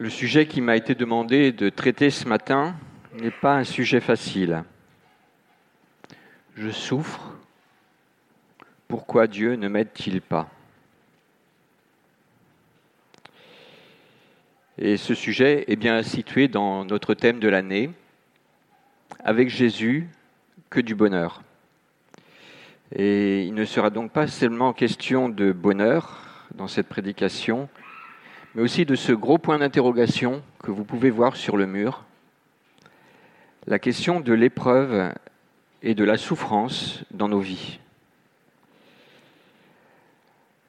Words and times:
Le 0.00 0.10
sujet 0.10 0.46
qui 0.46 0.60
m'a 0.60 0.76
été 0.76 0.94
demandé 0.94 1.50
de 1.50 1.70
traiter 1.70 2.10
ce 2.10 2.28
matin 2.28 2.76
n'est 3.14 3.32
pas 3.32 3.56
un 3.56 3.64
sujet 3.64 3.98
facile. 3.98 4.62
Je 6.54 6.70
souffre. 6.70 7.32
Pourquoi 8.86 9.26
Dieu 9.26 9.56
ne 9.56 9.66
m'aide-t-il 9.66 10.20
pas? 10.20 10.48
Et 14.78 14.98
ce 14.98 15.16
sujet 15.16 15.64
est 15.66 15.74
bien 15.74 16.04
situé 16.04 16.46
dans 16.46 16.84
notre 16.84 17.14
thème 17.14 17.40
de 17.40 17.48
l'année, 17.48 17.90
avec 19.24 19.48
Jésus, 19.48 20.08
que 20.70 20.78
du 20.78 20.94
bonheur. 20.94 21.42
Et 22.94 23.42
il 23.42 23.54
ne 23.54 23.64
sera 23.64 23.90
donc 23.90 24.12
pas 24.12 24.28
seulement 24.28 24.72
question 24.72 25.28
de 25.28 25.50
bonheur 25.50 26.46
dans 26.54 26.68
cette 26.68 26.86
prédication, 26.86 27.68
mais 28.54 28.62
aussi 28.62 28.84
de 28.84 28.94
ce 28.94 29.12
gros 29.12 29.38
point 29.38 29.58
d'interrogation 29.58 30.42
que 30.62 30.70
vous 30.70 30.84
pouvez 30.84 31.10
voir 31.10 31.36
sur 31.36 31.56
le 31.56 31.66
mur, 31.66 32.04
la 33.66 33.78
question 33.78 34.20
de 34.20 34.32
l'épreuve 34.32 35.12
et 35.82 35.94
de 35.94 36.04
la 36.04 36.16
souffrance 36.16 37.04
dans 37.10 37.28
nos 37.28 37.40
vies. 37.40 37.78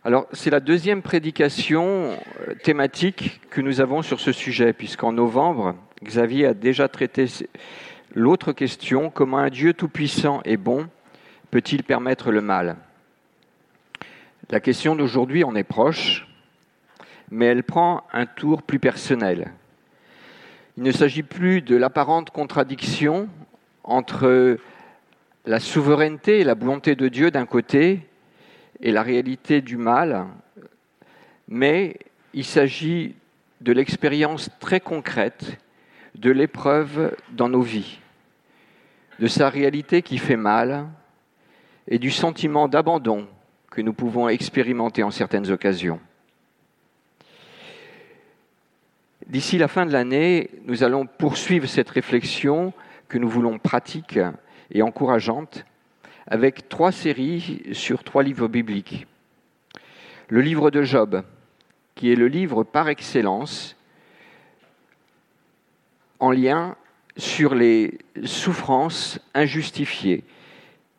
Alors, 0.06 0.28
c'est 0.32 0.50
la 0.50 0.62
deuxième 0.62 1.02
prédication 1.02 2.18
euh, 2.48 2.54
thématique 2.64 3.42
que 3.50 3.60
nous 3.60 3.82
avons 3.82 4.02
sur 4.02 4.22
ce 4.22 4.32
sujet, 4.32 4.72
puisqu'en 4.72 5.12
novembre, 5.12 5.76
Xavier 6.04 6.46
a 6.46 6.54
déjà 6.54 6.88
traité 6.88 7.26
l'autre 8.14 8.54
question, 8.54 9.10
comment 9.10 9.40
un 9.40 9.50
Dieu 9.50 9.74
tout-puissant 9.74 10.42
et 10.46 10.56
bon 10.56 10.88
peut-il 11.52 11.84
permettre 11.84 12.32
le 12.32 12.42
mal? 12.42 12.78
La 14.50 14.62
question 14.62 14.96
d'aujourd'hui 14.96 15.44
en 15.44 15.54
est 15.56 15.64
proche, 15.64 16.29
mais 17.32 17.46
elle 17.46 17.64
prend 17.64 18.04
un 18.14 18.26
tour 18.26 18.64
plus 18.64 18.80
personnel. 18.80 19.52
Il 20.78 20.84
ne 20.84 20.92
s'agit 20.92 21.24
plus 21.24 21.62
de 21.62 21.76
l'apparente 21.76 22.30
contradiction 22.30 23.28
entre 23.84 24.58
la 25.46 25.60
souveraineté 25.60 26.40
et 26.40 26.44
la 26.44 26.54
volonté 26.54 26.96
de 26.96 27.08
Dieu 27.08 27.32
d'un 27.32 27.46
côté 27.46 28.08
et 28.82 28.92
la 28.92 29.04
réalité 29.04 29.62
du 29.62 29.78
mal, 29.78 30.28
mais 31.48 31.98
il 32.34 32.46
s'agit 32.46 33.16
de 33.62 33.74
l'expérience 33.74 34.50
très 34.60 34.80
concrète 34.80 35.58
de 36.16 36.32
l'épreuve 36.32 37.16
dans 37.32 37.50
nos 37.50 37.62
vies, 37.62 38.00
de 39.20 39.28
sa 39.28 39.50
réalité 39.50 40.02
qui 40.02 40.18
fait 40.18 40.38
mal 40.38 40.88
et 41.88 42.00
du 42.00 42.12
sentiment 42.12 42.68
d'abandon 42.68 43.28
que 43.70 43.82
nous 43.82 43.94
pouvons 43.94 44.30
expérimenter 44.30 45.04
en 45.04 45.12
certaines 45.12 45.52
occasions. 45.52 46.00
D'ici 49.30 49.60
la 49.60 49.68
fin 49.68 49.86
de 49.86 49.92
l'année, 49.92 50.50
nous 50.66 50.84
allons 50.84 51.06
poursuivre 51.06 51.68
cette 51.68 51.92
réflexion 51.92 52.74
que 53.08 53.20
nous 53.20 53.30
voulons 53.30 53.60
pratique 53.60 54.18
et 54.72 54.82
encourageante 54.82 55.66
avec 56.26 56.68
trois 56.68 56.92
séries 56.92 57.62
sur 57.74 58.04
trois 58.04 58.24
livres 58.24 58.48
bibliques. 58.48 59.06
Le 60.30 60.42
livre 60.42 60.72
de 60.72 60.82
Job, 60.82 61.24
qui 61.94 62.12
est 62.12 62.16
le 62.16 62.28
livre 62.28 62.64
par 62.64 62.90
excellence 62.90 63.78
en 66.20 66.32
lien 66.32 66.76
sur 67.16 67.54
les 67.54 68.00
souffrances 68.24 69.20
injustifiées 69.36 70.24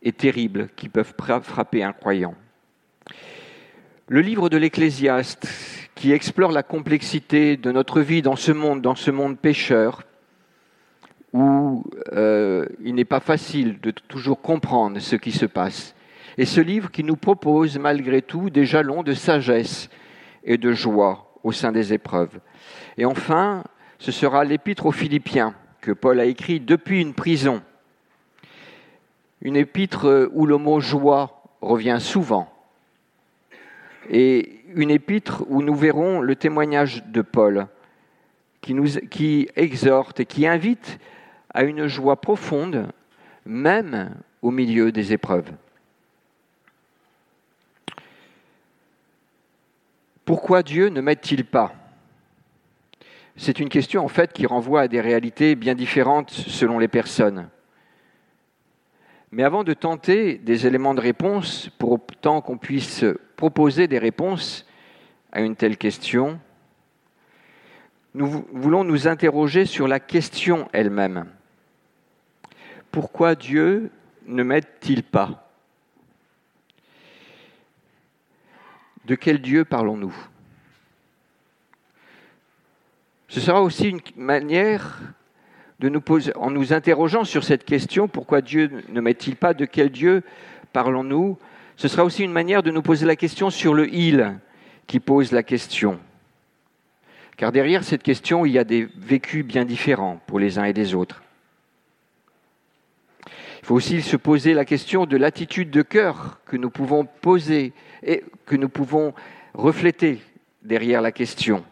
et 0.03 0.13
terribles 0.13 0.69
qui 0.77 0.89
peuvent 0.89 1.15
frapper 1.43 1.83
un 1.83 1.93
croyant. 1.93 2.37
Le 4.07 4.21
livre 4.21 4.49
de 4.49 4.57
l'Ecclésiaste, 4.57 5.49
qui 6.01 6.13
explore 6.13 6.51
la 6.51 6.63
complexité 6.63 7.59
de 7.59 7.71
notre 7.71 8.01
vie 8.01 8.23
dans 8.23 8.35
ce 8.35 8.53
monde, 8.53 8.81
dans 8.81 8.95
ce 8.95 9.11
monde 9.11 9.39
pécheur, 9.39 10.05
où 11.35 11.85
euh, 12.15 12.65
il 12.83 12.95
n'est 12.95 13.05
pas 13.05 13.21
facile 13.21 13.79
de 13.83 13.91
toujours 13.91 14.41
comprendre 14.41 14.99
ce 14.99 15.15
qui 15.15 15.31
se 15.31 15.45
passe. 15.45 15.95
Et 16.39 16.47
ce 16.47 16.63
livre 16.63 16.91
qui 16.91 17.05
nous 17.05 17.17
propose 17.17 17.79
malgré 17.79 18.23
tout 18.23 18.49
des 18.49 18.65
jalons 18.65 19.03
de 19.03 19.13
sagesse 19.13 19.91
et 20.43 20.57
de 20.57 20.73
joie 20.73 21.35
au 21.45 21.53
sein 21.53 21.71
des 21.71 21.93
épreuves. 21.93 22.41
Et 22.97 23.05
enfin, 23.05 23.63
ce 23.99 24.11
sera 24.11 24.43
l'épître 24.45 24.87
aux 24.87 24.93
Philippiens 24.93 25.55
que 25.83 25.93
Paul 25.93 26.19
a 26.19 26.25
écrit 26.25 26.61
depuis 26.61 27.03
une 27.03 27.13
prison. 27.13 27.61
Une 29.43 29.57
épître 29.57 30.31
où 30.33 30.47
le 30.47 30.57
mot 30.57 30.81
joie 30.81 31.43
revient 31.61 31.99
souvent. 32.01 32.51
Et 34.11 34.65
une 34.75 34.91
épître 34.91 35.45
où 35.49 35.63
nous 35.63 35.75
verrons 35.75 36.21
le 36.21 36.35
témoignage 36.35 37.05
de 37.07 37.23
Paul, 37.23 37.69
qui, 38.61 39.49
exhorte 39.57 40.21
et 40.21 40.27
qui 40.27 40.47
invite 40.47 40.99
à 41.55 41.63
une 41.63 41.87
joie 41.87 42.21
profonde, 42.21 42.89
même 43.47 44.15
au 44.43 44.51
milieu 44.51 44.93
des 44.93 45.13
épreuves. 45.13 45.51
Pourquoi 50.25 50.63
Dieu 50.63 50.89
ne 50.89 51.01
m'aide-t-il 51.01 51.45
pas? 51.45 51.75
C'est 53.37 53.59
une 53.59 53.69
question 53.69 54.05
en 54.05 54.09
fait 54.09 54.33
qui 54.33 54.47
renvoie 54.47 54.83
à 54.83 54.89
des 54.89 55.01
réalités 55.01 55.55
bien 55.55 55.75
différentes 55.75 56.31
selon 56.31 56.79
les 56.79 56.89
personnes. 56.89 57.49
Mais 59.33 59.45
avant 59.45 59.63
de 59.63 59.75
tenter 59.75 60.39
des 60.39 60.67
éléments 60.67 60.95
de 60.95 61.01
réponse, 61.01 61.71
pour 61.79 61.93
autant 61.93 62.41
qu'on 62.41 62.59
puisse 62.59 63.05
proposer 63.37 63.87
des 63.87 63.99
réponses 63.99 64.67
à 65.31 65.41
une 65.41 65.55
telle 65.55 65.77
question, 65.77 66.41
nous 68.15 68.45
voulons 68.53 68.83
nous 68.83 69.07
interroger 69.07 69.67
sur 69.67 69.87
la 69.87 70.01
question 70.01 70.69
elle-même. 70.73 71.27
Pourquoi 72.91 73.37
Dieu 73.37 73.93
ne 74.27 74.43
m'aide-t-il 74.43 75.05
pas? 75.05 75.49
De 79.05 79.15
quel 79.15 79.41
Dieu 79.41 79.65
parlons-nous? 79.65 80.15
Ce 83.29 83.39
sera 83.39 83.63
aussi 83.63 83.91
une 83.91 84.01
manière 84.17 85.01
en 86.37 86.51
nous 86.51 86.73
interrogeant 86.73 87.25
sur 87.25 87.45
cette 87.45 87.65
question, 87.65 88.09
pourquoi 88.09 88.41
Dieu 88.41 88.71
ne 88.89 89.01
m'aide-t-il 89.01 89.37
pas 89.37 89.55
De 89.55 89.65
quel 89.65 89.91
Dieu 89.91 90.23
parlons-nous 90.73 91.39
Ce 91.77 91.89
sera 91.89 92.05
aussi 92.05 92.23
une 92.23 92.33
manière 92.33 92.63
de 92.63 92.71
nous 92.71 92.83
poser 92.83 93.07
la 93.07 93.17
question 93.17 93.51
sur 93.51 93.75
le 93.75 93.93
il 93.93 94.39
qui 94.87 95.01
pose 95.01 95.33
la 95.33 95.43
question. 95.43 95.99
Car 97.37 97.53
derrière 97.53 97.85
cette 97.85 98.03
question, 98.03 98.45
il 98.45 98.53
y 98.53 98.59
a 98.59 98.65
des 98.65 98.89
vécus 98.97 99.45
bien 99.45 99.65
différents 99.65 100.21
pour 100.27 100.39
les 100.39 100.59
uns 100.59 100.65
et 100.65 100.73
les 100.73 100.95
autres. 100.95 101.23
Il 103.63 103.67
faut 103.67 103.75
aussi 103.75 104.03
se 104.03 104.17
poser 104.17 104.53
la 104.53 104.65
question 104.65 105.07
de 105.07 105.17
l'attitude 105.17 105.71
de 105.71 105.83
cœur 105.83 106.41
que 106.45 106.57
nous 106.57 106.71
pouvons 106.71 107.07
poser 107.07 107.73
et 108.03 108.25
que 108.47 108.57
nous 108.57 108.69
pouvons 108.69 109.15
refléter 109.55 110.21
derrière 110.63 111.01
la 111.01 111.13
question. 111.13 111.65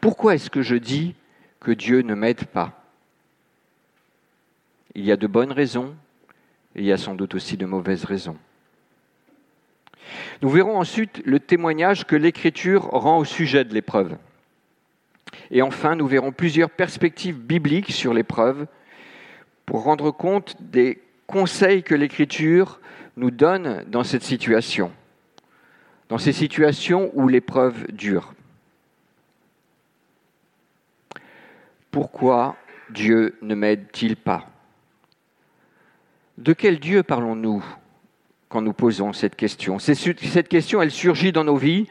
Pourquoi 0.00 0.34
est-ce 0.34 0.50
que 0.50 0.62
je 0.62 0.76
dis 0.76 1.14
que 1.60 1.72
Dieu 1.72 2.02
ne 2.02 2.14
m'aide 2.14 2.44
pas? 2.44 2.85
Il 4.96 5.04
y 5.04 5.12
a 5.12 5.16
de 5.16 5.26
bonnes 5.26 5.52
raisons 5.52 5.94
et 6.74 6.80
il 6.80 6.86
y 6.86 6.92
a 6.92 6.96
sans 6.96 7.14
doute 7.14 7.34
aussi 7.34 7.58
de 7.58 7.66
mauvaises 7.66 8.04
raisons. 8.04 8.38
Nous 10.40 10.48
verrons 10.48 10.78
ensuite 10.78 11.20
le 11.26 11.38
témoignage 11.38 12.06
que 12.06 12.16
l'Écriture 12.16 12.84
rend 12.84 13.18
au 13.18 13.24
sujet 13.24 13.64
de 13.64 13.74
l'épreuve. 13.74 14.16
Et 15.50 15.60
enfin, 15.60 15.96
nous 15.96 16.06
verrons 16.06 16.32
plusieurs 16.32 16.70
perspectives 16.70 17.38
bibliques 17.38 17.92
sur 17.92 18.14
l'épreuve 18.14 18.66
pour 19.66 19.82
rendre 19.82 20.10
compte 20.12 20.56
des 20.60 21.02
conseils 21.26 21.82
que 21.82 21.94
l'Écriture 21.94 22.80
nous 23.16 23.30
donne 23.30 23.84
dans 23.88 24.04
cette 24.04 24.22
situation, 24.22 24.92
dans 26.08 26.18
ces 26.18 26.32
situations 26.32 27.10
où 27.12 27.28
l'épreuve 27.28 27.86
dure. 27.92 28.32
Pourquoi 31.90 32.56
Dieu 32.90 33.36
ne 33.42 33.54
m'aide-t-il 33.54 34.16
pas? 34.16 34.55
De 36.38 36.52
quel 36.52 36.78
Dieu 36.78 37.02
parlons-nous 37.02 37.64
quand 38.48 38.60
nous 38.60 38.72
posons 38.72 39.12
cette 39.12 39.36
question? 39.36 39.78
Cette 39.78 40.48
question, 40.48 40.82
elle 40.82 40.90
surgit 40.90 41.32
dans 41.32 41.44
nos 41.44 41.56
vies. 41.56 41.88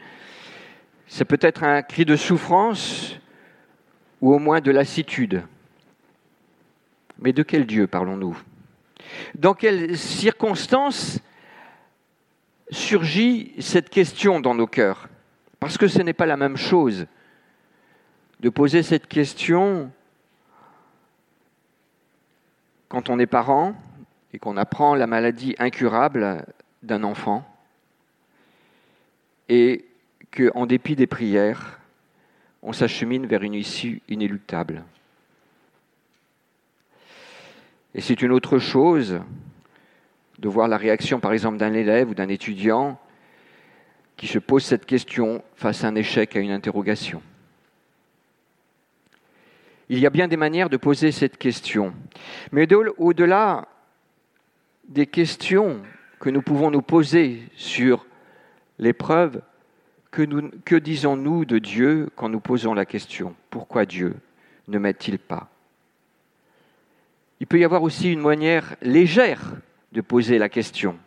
C'est 1.06 1.24
peut-être 1.24 1.64
un 1.64 1.82
cri 1.82 2.04
de 2.04 2.16
souffrance 2.16 3.16
ou 4.20 4.32
au 4.32 4.38
moins 4.38 4.60
de 4.60 4.70
lassitude. 4.70 5.42
Mais 7.18 7.32
de 7.32 7.42
quel 7.42 7.66
Dieu 7.66 7.86
parlons-nous? 7.86 8.38
Dans 9.34 9.54
quelles 9.54 9.96
circonstances 9.96 11.20
surgit 12.70 13.54
cette 13.60 13.90
question 13.90 14.40
dans 14.40 14.54
nos 14.54 14.66
cœurs? 14.66 15.08
Parce 15.60 15.78
que 15.78 15.88
ce 15.88 16.00
n'est 16.02 16.12
pas 16.12 16.26
la 16.26 16.36
même 16.36 16.56
chose 16.56 17.06
de 18.40 18.48
poser 18.48 18.82
cette 18.82 19.06
question 19.06 19.90
quand 22.88 23.08
on 23.08 23.18
est 23.18 23.26
parent, 23.26 23.74
et 24.36 24.38
qu'on 24.38 24.58
apprend 24.58 24.94
la 24.94 25.06
maladie 25.06 25.54
incurable 25.58 26.44
d'un 26.82 27.04
enfant 27.04 27.42
et 29.48 29.86
qu'en 30.30 30.66
dépit 30.66 30.94
des 30.94 31.06
prières, 31.06 31.80
on 32.62 32.74
s'achemine 32.74 33.24
vers 33.24 33.42
une 33.42 33.54
issue 33.54 34.02
inéluctable. 34.10 34.84
Et 37.94 38.02
c'est 38.02 38.20
une 38.20 38.30
autre 38.30 38.58
chose 38.58 39.20
de 40.38 40.48
voir 40.50 40.68
la 40.68 40.76
réaction, 40.76 41.18
par 41.18 41.32
exemple, 41.32 41.56
d'un 41.56 41.72
élève 41.72 42.10
ou 42.10 42.14
d'un 42.14 42.28
étudiant 42.28 43.00
qui 44.18 44.26
se 44.26 44.38
pose 44.38 44.66
cette 44.66 44.84
question 44.84 45.42
face 45.54 45.82
à 45.82 45.88
un 45.88 45.94
échec, 45.94 46.36
à 46.36 46.40
une 46.40 46.50
interrogation. 46.50 47.22
Il 49.88 49.98
y 49.98 50.04
a 50.04 50.10
bien 50.10 50.28
des 50.28 50.36
manières 50.36 50.68
de 50.68 50.76
poser 50.76 51.10
cette 51.10 51.38
question. 51.38 51.94
Mais 52.52 52.68
au-delà 52.98 53.68
des 54.88 55.06
questions 55.06 55.82
que 56.18 56.30
nous 56.30 56.42
pouvons 56.42 56.70
nous 56.70 56.82
poser 56.82 57.42
sur 57.56 58.06
l'épreuve, 58.78 59.42
que, 60.10 60.78
disons-nous 60.78 61.44
de 61.44 61.58
Dieu 61.58 62.08
quand 62.16 62.28
nous 62.28 62.40
posons 62.40 62.72
la 62.72 62.86
question 62.86 63.34
Pourquoi 63.50 63.84
Dieu 63.84 64.14
ne 64.68 64.78
m'aide-t-il 64.78 65.18
pas? 65.18 65.50
Il 67.38 67.46
peut 67.46 67.58
y 67.58 67.64
avoir 67.64 67.82
aussi 67.82 68.12
une 68.12 68.20
manière 68.20 68.76
légère 68.80 69.42
de 69.92 70.00
poser 70.00 70.38
la 70.38 70.48
question. 70.48 70.98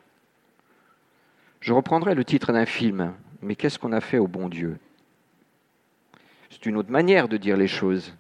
Je 1.59 1.73
reprendrai 1.73 2.13
le 2.13 2.23
titre 2.23 2.53
d'un 2.53 2.67
film, 2.67 3.13
mais 3.41 3.55
qu'est-ce 3.55 3.79
qu'on 3.79 3.93
a 3.93 4.01
fait 4.01 4.19
au 4.19 4.27
bon 4.27 4.47
Dieu? 4.47 4.77
C'est 6.51 6.67
une 6.67 6.77
autre 6.77 6.91
manière 6.91 7.27
de 7.27 7.37
dire 7.37 7.57
les 7.57 7.67
choses. 7.67 8.15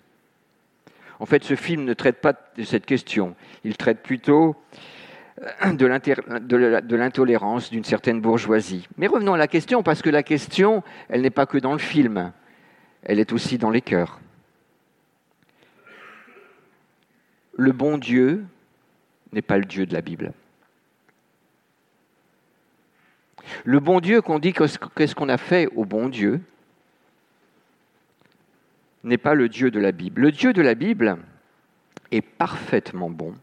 En 1.19 1.25
fait, 1.25 1.43
ce 1.43 1.55
film 1.55 1.83
ne 1.83 1.93
traite 1.93 2.21
pas 2.21 2.33
de 2.57 2.63
cette 2.63 2.85
question. 2.85 3.35
Il 3.63 3.77
traite 3.77 4.01
plutôt 4.01 4.55
de 5.73 6.95
l'intolérance 6.95 7.69
d'une 7.69 7.83
certaine 7.83 8.21
bourgeoisie. 8.21 8.87
Mais 8.97 9.07
revenons 9.07 9.33
à 9.33 9.37
la 9.37 9.47
question, 9.47 9.83
parce 9.83 10.01
que 10.01 10.09
la 10.09 10.23
question, 10.23 10.83
elle 11.07 11.21
n'est 11.21 11.29
pas 11.29 11.45
que 11.45 11.57
dans 11.57 11.73
le 11.73 11.79
film, 11.79 12.31
elle 13.03 13.19
est 13.19 13.31
aussi 13.31 13.57
dans 13.57 13.69
les 13.69 13.81
cœurs. 13.81 14.19
Le 17.57 17.71
bon 17.71 17.97
Dieu 17.97 18.45
n'est 19.31 19.41
pas 19.41 19.57
le 19.57 19.65
Dieu 19.65 19.85
de 19.85 19.93
la 19.93 20.01
Bible. 20.01 20.33
Le 23.63 23.79
bon 23.79 23.99
Dieu 23.99 24.21
qu'on 24.21 24.39
dit 24.39 24.53
qu'est-ce 24.53 25.15
qu'on 25.15 25.29
a 25.29 25.37
fait 25.37 25.67
au 25.75 25.85
bon 25.85 26.09
Dieu 26.09 26.41
n'est 29.03 29.17
pas 29.17 29.33
le 29.33 29.49
Dieu 29.49 29.71
de 29.71 29.79
la 29.79 29.91
Bible. 29.91 30.21
Le 30.21 30.31
Dieu 30.31 30.53
de 30.53 30.61
la 30.61 30.75
Bible 30.75 31.17
est 32.11 32.21
parfaitement 32.21 33.09
bon 33.09 33.33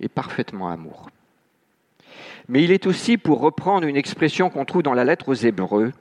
et 0.00 0.08
parfaitement 0.08 0.70
amour. 0.70 1.10
Mais 2.48 2.64
il 2.64 2.72
est 2.72 2.86
aussi, 2.86 3.18
pour 3.18 3.40
reprendre 3.40 3.86
une 3.86 3.96
expression 3.96 4.50
qu'on 4.50 4.64
trouve 4.64 4.82
dans 4.82 4.94
la 4.94 5.04
lettre 5.04 5.28
aux 5.28 5.34
Hébreux, 5.34 5.92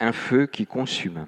un 0.00 0.12
feu 0.12 0.46
qui 0.46 0.66
consume. 0.66 1.26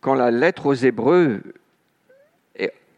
Quand 0.00 0.14
la 0.14 0.30
lettre 0.30 0.66
aux 0.66 0.74
Hébreux 0.74 1.42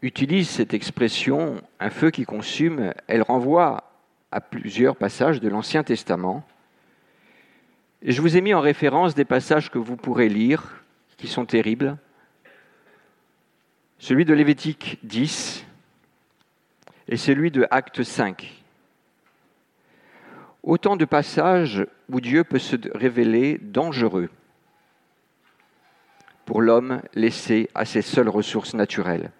utilise 0.01 0.49
cette 0.49 0.73
expression, 0.73 1.61
un 1.79 1.89
feu 1.89 2.11
qui 2.11 2.25
consume, 2.25 2.93
elle 3.07 3.21
renvoie 3.21 3.91
à 4.31 4.41
plusieurs 4.41 4.95
passages 4.95 5.39
de 5.39 5.49
l'Ancien 5.49 5.83
Testament. 5.83 6.45
Je 8.03 8.21
vous 8.21 8.37
ai 8.37 8.41
mis 8.41 8.53
en 8.53 8.61
référence 8.61 9.15
des 9.15 9.25
passages 9.25 9.71
que 9.71 9.79
vous 9.79 9.97
pourrez 9.97 10.29
lire, 10.29 10.83
qui 11.17 11.27
sont 11.27 11.45
terribles. 11.45 11.97
Celui 13.97 14.23
de 14.23 14.35
Lévitique 14.35 14.99
10 15.03 15.65
et 17.07 17.17
celui 17.17 17.49
de 17.49 17.65
Acte 17.71 18.03
5. 18.03 18.63
Autant 20.61 20.95
de 20.95 21.05
passages 21.05 21.87
où 22.09 22.21
Dieu 22.21 22.43
peut 22.43 22.59
se 22.59 22.75
révéler 22.93 23.57
dangereux 23.57 24.29
pour 26.45 26.61
l'homme 26.61 27.01
laissé 27.15 27.69
à 27.73 27.85
ses 27.85 28.03
seules 28.03 28.29
ressources 28.29 28.75
naturelles. 28.75 29.31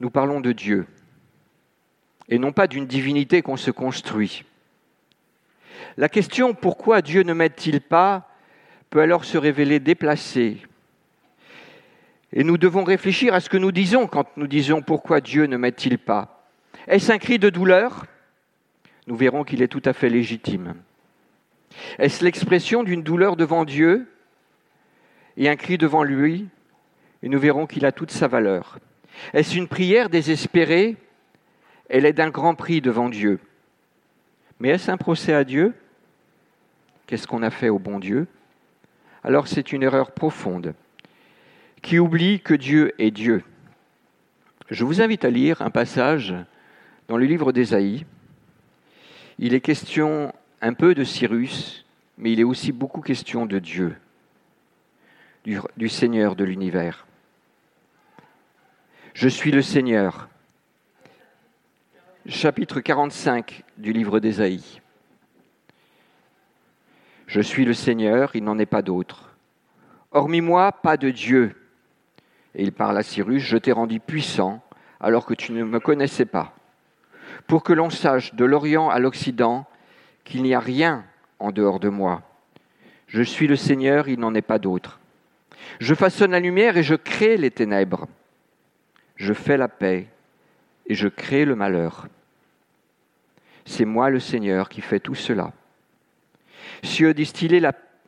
Nous 0.00 0.10
parlons 0.10 0.40
de 0.40 0.52
Dieu 0.52 0.86
et 2.30 2.38
non 2.38 2.52
pas 2.52 2.66
d'une 2.66 2.86
divinité 2.86 3.42
qu'on 3.42 3.56
se 3.56 3.70
construit. 3.70 4.44
La 5.96 6.08
question 6.08 6.54
pourquoi 6.54 7.02
Dieu 7.02 7.22
ne 7.22 7.32
m'aide-t-il 7.32 7.80
pas 7.80 8.28
peut 8.90 9.00
alors 9.00 9.24
se 9.24 9.36
révéler 9.36 9.80
déplacée. 9.80 10.58
Et 12.32 12.44
nous 12.44 12.58
devons 12.58 12.84
réfléchir 12.84 13.34
à 13.34 13.40
ce 13.40 13.48
que 13.48 13.56
nous 13.56 13.72
disons 13.72 14.06
quand 14.06 14.36
nous 14.36 14.46
disons 14.46 14.82
pourquoi 14.82 15.20
Dieu 15.20 15.46
ne 15.46 15.56
m'aide-t-il 15.56 15.98
pas. 15.98 16.46
Est-ce 16.86 17.12
un 17.12 17.18
cri 17.18 17.38
de 17.38 17.50
douleur? 17.50 18.06
Nous 19.06 19.16
verrons 19.16 19.44
qu'il 19.44 19.62
est 19.62 19.68
tout 19.68 19.82
à 19.84 19.92
fait 19.92 20.08
légitime. 20.08 20.74
Est-ce 21.98 22.24
l'expression 22.24 22.82
d'une 22.82 23.02
douleur 23.02 23.36
devant 23.36 23.64
Dieu 23.64 24.10
et 25.36 25.48
un 25.48 25.56
cri 25.56 25.78
devant 25.78 26.02
lui? 26.02 26.48
Et 27.22 27.28
nous 27.28 27.38
verrons 27.38 27.66
qu'il 27.66 27.84
a 27.84 27.92
toute 27.92 28.10
sa 28.10 28.28
valeur. 28.28 28.78
Est-ce 29.32 29.56
une 29.56 29.68
prière 29.68 30.08
désespérée? 30.08 30.96
Elle 31.88 32.06
est 32.06 32.12
d'un 32.12 32.30
grand 32.30 32.54
prix 32.54 32.80
devant 32.80 33.08
Dieu. 33.08 33.40
Mais 34.60 34.70
est-ce 34.70 34.90
un 34.90 34.96
procès 34.96 35.34
à 35.34 35.44
Dieu? 35.44 35.74
Qu'est-ce 37.06 37.26
qu'on 37.26 37.42
a 37.42 37.50
fait 37.50 37.68
au 37.68 37.78
bon 37.78 37.98
Dieu? 37.98 38.26
Alors 39.24 39.48
c'est 39.48 39.72
une 39.72 39.82
erreur 39.82 40.12
profonde 40.12 40.74
qui 41.82 41.98
oublie 41.98 42.40
que 42.40 42.54
Dieu 42.54 42.92
est 42.98 43.10
Dieu. 43.10 43.44
Je 44.70 44.84
vous 44.84 45.00
invite 45.00 45.24
à 45.24 45.30
lire 45.30 45.62
un 45.62 45.70
passage 45.70 46.34
dans 47.08 47.16
le 47.16 47.24
livre 47.24 47.52
d'Ésaïe. 47.52 48.04
Il 49.38 49.54
est 49.54 49.60
question 49.60 50.34
un 50.60 50.74
peu 50.74 50.94
de 50.94 51.04
Cyrus, 51.04 51.86
mais 52.18 52.32
il 52.32 52.40
est 52.40 52.44
aussi 52.44 52.72
beaucoup 52.72 53.00
question 53.00 53.46
de 53.46 53.58
Dieu, 53.58 53.96
du, 55.44 55.58
du 55.76 55.88
Seigneur 55.88 56.36
de 56.36 56.44
l'univers. 56.44 57.06
Je 59.14 59.28
suis 59.28 59.50
le 59.50 59.62
Seigneur. 59.62 60.28
Chapitre 62.28 62.80
45 62.80 63.64
du 63.78 63.92
livre 63.92 64.20
d'Ésaïe. 64.20 64.82
Je 67.26 67.40
suis 67.40 67.64
le 67.64 67.72
Seigneur, 67.72 68.32
il 68.34 68.44
n'en 68.44 68.58
est 68.58 68.66
pas 68.66 68.82
d'autre. 68.82 69.34
Hormis 70.12 70.42
moi, 70.42 70.72
pas 70.72 70.96
de 70.96 71.10
Dieu. 71.10 71.56
Et 72.54 72.62
il 72.62 72.72
parle 72.72 72.98
à 72.98 73.02
Cyrus, 73.02 73.42
je 73.42 73.56
t'ai 73.56 73.72
rendu 73.72 73.98
puissant 73.98 74.62
alors 75.00 75.24
que 75.24 75.34
tu 75.34 75.52
ne 75.52 75.64
me 75.64 75.80
connaissais 75.80 76.26
pas, 76.26 76.54
pour 77.46 77.62
que 77.62 77.72
l'on 77.72 77.90
sache 77.90 78.34
de 78.34 78.44
l'Orient 78.44 78.90
à 78.90 78.98
l'Occident 78.98 79.66
qu'il 80.24 80.42
n'y 80.42 80.54
a 80.54 80.60
rien 80.60 81.04
en 81.38 81.50
dehors 81.50 81.80
de 81.80 81.88
moi. 81.88 82.22
Je 83.06 83.22
suis 83.22 83.46
le 83.46 83.56
Seigneur, 83.56 84.08
il 84.08 84.20
n'en 84.20 84.34
est 84.34 84.42
pas 84.42 84.58
d'autre. 84.58 85.00
Je 85.80 85.94
façonne 85.94 86.32
la 86.32 86.40
lumière 86.40 86.76
et 86.76 86.82
je 86.82 86.94
crée 86.94 87.36
les 87.36 87.50
ténèbres 87.50 88.06
je 89.18 89.32
fais 89.32 89.56
la 89.56 89.68
paix 89.68 90.06
et 90.86 90.94
je 90.94 91.08
crée 91.08 91.44
le 91.44 91.56
malheur. 91.56 92.06
C'est 93.68 93.84
moi 93.84 94.08
le 94.08 94.18
Seigneur 94.18 94.70
qui 94.70 94.80
fais 94.80 94.98
tout 94.98 95.14
cela. 95.14 95.52
Cieux, 96.82 97.12
distillez 97.12 97.60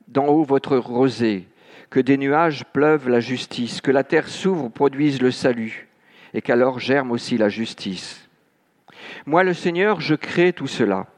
d'en 0.08 0.26
haut 0.26 0.42
votre 0.42 0.78
rosée, 0.78 1.48
que 1.90 2.00
des 2.00 2.16
nuages 2.16 2.64
pleuvent 2.72 3.10
la 3.10 3.20
justice, 3.20 3.82
que 3.82 3.90
la 3.90 4.02
terre 4.02 4.28
s'ouvre, 4.28 4.70
produise 4.70 5.20
le 5.20 5.30
salut, 5.30 5.88
et 6.32 6.40
qu'alors 6.40 6.80
germe 6.80 7.10
aussi 7.10 7.36
la 7.36 7.50
justice. 7.50 8.26
Moi 9.26 9.44
le 9.44 9.52
Seigneur, 9.52 10.00
je 10.00 10.14
crée 10.14 10.54
tout 10.54 10.66
cela. 10.66 11.08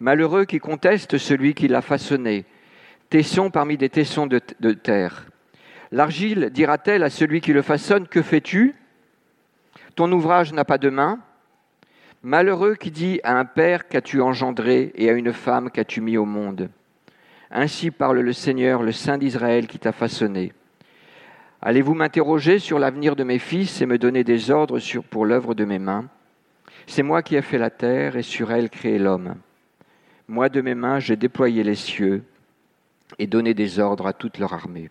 Malheureux 0.00 0.44
qui 0.44 0.58
conteste 0.58 1.16
celui 1.16 1.54
qui 1.54 1.68
l'a 1.68 1.82
façonné, 1.82 2.44
tesson 3.08 3.52
parmi 3.52 3.76
des 3.76 3.88
tessons 3.88 4.26
de, 4.26 4.40
de 4.58 4.72
terre. 4.72 5.26
L'argile 5.92 6.50
dira-t-elle 6.50 7.04
à 7.04 7.10
celui 7.10 7.40
qui 7.40 7.52
le 7.52 7.62
façonne, 7.62 8.08
Que 8.08 8.20
fais-tu? 8.20 8.74
Ton 9.94 10.10
ouvrage 10.10 10.52
n'a 10.52 10.64
pas 10.64 10.78
de 10.78 10.90
main. 10.90 11.20
Malheureux 12.26 12.74
qui 12.74 12.90
dit 12.90 13.20
à 13.22 13.38
un 13.38 13.44
père 13.44 13.86
qu'as-tu 13.86 14.20
engendré 14.20 14.90
et 14.96 15.08
à 15.08 15.12
une 15.12 15.32
femme 15.32 15.70
qu'as-tu 15.70 16.00
mis 16.00 16.16
au 16.16 16.24
monde. 16.24 16.68
Ainsi 17.52 17.92
parle 17.92 18.18
le 18.18 18.32
Seigneur, 18.32 18.82
le 18.82 18.90
Saint 18.90 19.16
d'Israël 19.16 19.68
qui 19.68 19.78
t'a 19.78 19.92
façonné. 19.92 20.52
Allez-vous 21.62 21.94
m'interroger 21.94 22.58
sur 22.58 22.80
l'avenir 22.80 23.14
de 23.14 23.22
mes 23.22 23.38
fils 23.38 23.80
et 23.80 23.86
me 23.86 23.96
donner 23.96 24.24
des 24.24 24.50
ordres 24.50 24.80
sur, 24.80 25.04
pour 25.04 25.24
l'œuvre 25.24 25.54
de 25.54 25.64
mes 25.64 25.78
mains? 25.78 26.06
C'est 26.88 27.04
moi 27.04 27.22
qui 27.22 27.36
ai 27.36 27.42
fait 27.42 27.58
la 27.58 27.70
terre 27.70 28.16
et 28.16 28.22
sur 28.22 28.50
elle 28.50 28.70
créé 28.70 28.98
l'homme. 28.98 29.36
Moi 30.26 30.48
de 30.48 30.60
mes 30.62 30.74
mains 30.74 30.98
j'ai 30.98 31.14
déployé 31.14 31.62
les 31.62 31.76
cieux 31.76 32.24
et 33.20 33.28
donné 33.28 33.54
des 33.54 33.78
ordres 33.78 34.08
à 34.08 34.12
toute 34.12 34.38
leur 34.38 34.52
armée. 34.52 34.90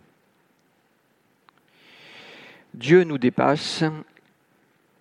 Dieu 2.74 3.04
nous 3.04 3.18
dépasse, 3.18 3.84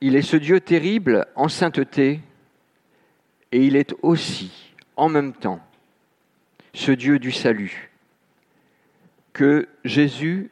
il 0.07 0.17
est 0.17 0.23
ce 0.23 0.37
Dieu 0.37 0.61
terrible 0.61 1.25
en 1.35 1.49
sainteté, 1.49 2.21
et 3.53 3.65
il 3.65 3.75
est 3.75 3.95
aussi, 4.03 4.75
en 4.97 5.09
même 5.09 5.33
temps, 5.33 5.61
ce 6.75 6.93
Dieu 6.93 7.19
du 7.19 7.33
salut 7.33 7.91
que 9.33 9.67
Jésus 9.83 10.51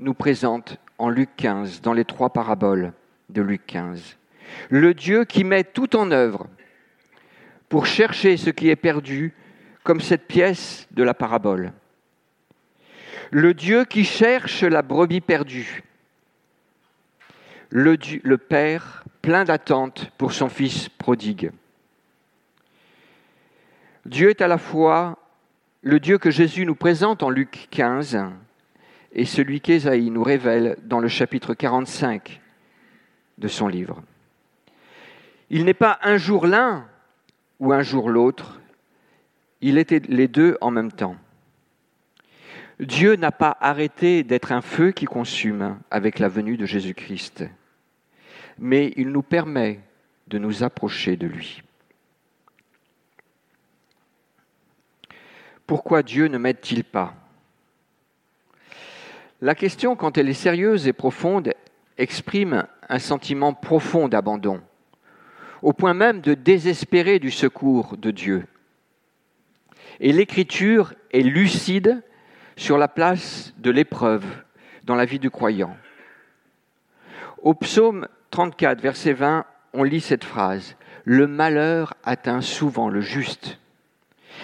nous 0.00 0.14
présente 0.14 0.78
en 0.98 1.10
Luc 1.10 1.30
15, 1.36 1.80
dans 1.80 1.92
les 1.92 2.04
trois 2.04 2.30
paraboles 2.30 2.92
de 3.28 3.40
Luc 3.40 3.64
15. 3.66 4.16
le 4.68 4.94
Dieu 4.94 5.24
qui 5.24 5.44
met 5.44 5.62
tout 5.62 5.94
en 5.94 6.10
œuvre 6.10 6.48
pour 7.68 7.86
chercher 7.86 8.36
ce 8.36 8.50
qui 8.50 8.68
est 8.68 8.74
perdu, 8.74 9.32
comme 9.84 10.00
cette 10.00 10.26
pièce 10.26 10.88
de 10.90 11.04
la 11.04 11.14
parabole. 11.14 11.72
Le 13.30 13.54
Dieu 13.54 13.84
qui 13.84 14.02
cherche 14.02 14.64
la 14.64 14.82
brebis 14.82 15.20
perdue. 15.20 15.84
Le, 17.70 18.36
Père 18.36 19.04
plein 19.20 19.44
d'attente 19.44 20.10
pour 20.16 20.32
son 20.32 20.48
Fils 20.48 20.88
prodigue. 20.88 21.50
Dieu 24.06 24.30
est 24.30 24.40
à 24.40 24.48
la 24.48 24.58
fois 24.58 25.18
le 25.82 26.00
Dieu 26.00 26.18
que 26.18 26.30
Jésus 26.30 26.64
nous 26.64 26.74
présente 26.74 27.22
en 27.22 27.28
Luc 27.28 27.68
15 27.70 28.18
et 29.12 29.24
celui 29.24 29.60
qu'Ésaïe 29.60 30.10
nous 30.10 30.22
révèle 30.22 30.76
dans 30.84 30.98
le 30.98 31.08
chapitre 31.08 31.54
45 31.54 32.40
de 33.36 33.48
son 33.48 33.68
livre. 33.68 34.02
Il 35.50 35.64
n'est 35.64 35.74
pas 35.74 35.98
un 36.02 36.16
jour 36.16 36.46
l'un 36.46 36.86
ou 37.60 37.72
un 37.72 37.82
jour 37.82 38.08
l'autre, 38.08 38.60
il 39.60 39.78
était 39.78 40.02
les 40.08 40.28
deux 40.28 40.56
en 40.60 40.70
même 40.70 40.92
temps. 40.92 41.16
Dieu 42.80 43.16
n'a 43.16 43.32
pas 43.32 43.56
arrêté 43.60 44.22
d'être 44.22 44.52
un 44.52 44.60
feu 44.62 44.92
qui 44.92 45.04
consume 45.04 45.78
avec 45.90 46.18
la 46.18 46.28
venue 46.28 46.56
de 46.56 46.64
Jésus-Christ, 46.64 47.44
mais 48.58 48.92
il 48.96 49.08
nous 49.08 49.22
permet 49.22 49.80
de 50.26 50.38
nous 50.38 50.62
approcher 50.62 51.16
de 51.16 51.26
lui. 51.26 51.62
Pourquoi 55.66 56.02
Dieu 56.02 56.28
ne 56.28 56.38
m'aide-t-il 56.38 56.84
pas? 56.84 57.14
La 59.40 59.54
question, 59.54 59.96
quand 59.96 60.18
elle 60.18 60.28
est 60.28 60.34
sérieuse 60.34 60.88
et 60.88 60.92
profonde, 60.92 61.52
exprime 61.96 62.66
un 62.88 62.98
sentiment 62.98 63.52
profond 63.52 64.08
d'abandon, 64.08 64.60
au 65.62 65.72
point 65.72 65.94
même 65.94 66.20
de 66.20 66.34
désespérer 66.34 67.18
du 67.18 67.30
secours 67.30 67.96
de 67.96 68.10
Dieu. 68.10 68.46
Et 70.00 70.12
l'Écriture 70.12 70.94
est 71.12 71.20
lucide 71.20 72.02
sur 72.56 72.78
la 72.78 72.88
place 72.88 73.52
de 73.58 73.70
l'épreuve 73.70 74.24
dans 74.84 74.94
la 74.94 75.04
vie 75.04 75.18
du 75.18 75.30
croyant. 75.30 75.76
Au 77.42 77.54
psaume 77.54 78.08
34, 78.38 78.80
verset 78.80 79.14
20, 79.14 79.46
on 79.72 79.82
lit 79.82 80.00
cette 80.00 80.22
phrase 80.22 80.76
Le 81.02 81.26
malheur 81.26 81.94
atteint 82.04 82.40
souvent 82.40 82.88
le 82.88 83.00
juste. 83.00 83.58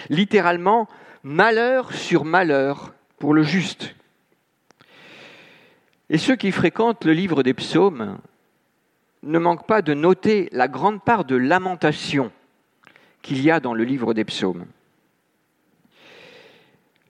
Littéralement, 0.09 0.89
malheur 1.23 1.93
sur 1.93 2.25
malheur 2.25 2.93
pour 3.19 3.33
le 3.33 3.43
juste. 3.43 3.95
Et 6.09 6.17
ceux 6.17 6.35
qui 6.35 6.51
fréquentent 6.51 7.05
le 7.05 7.13
livre 7.13 7.41
des 7.41 7.53
psaumes 7.53 8.17
ne 9.23 9.39
manquent 9.39 9.65
pas 9.65 9.81
de 9.81 9.93
noter 9.93 10.49
la 10.51 10.67
grande 10.67 11.01
part 11.01 11.23
de 11.23 11.37
lamentation 11.37 12.33
qu'il 13.21 13.41
y 13.41 13.49
a 13.49 13.61
dans 13.61 13.73
le 13.73 13.85
livre 13.85 14.13
des 14.13 14.25
psaumes. 14.25 14.65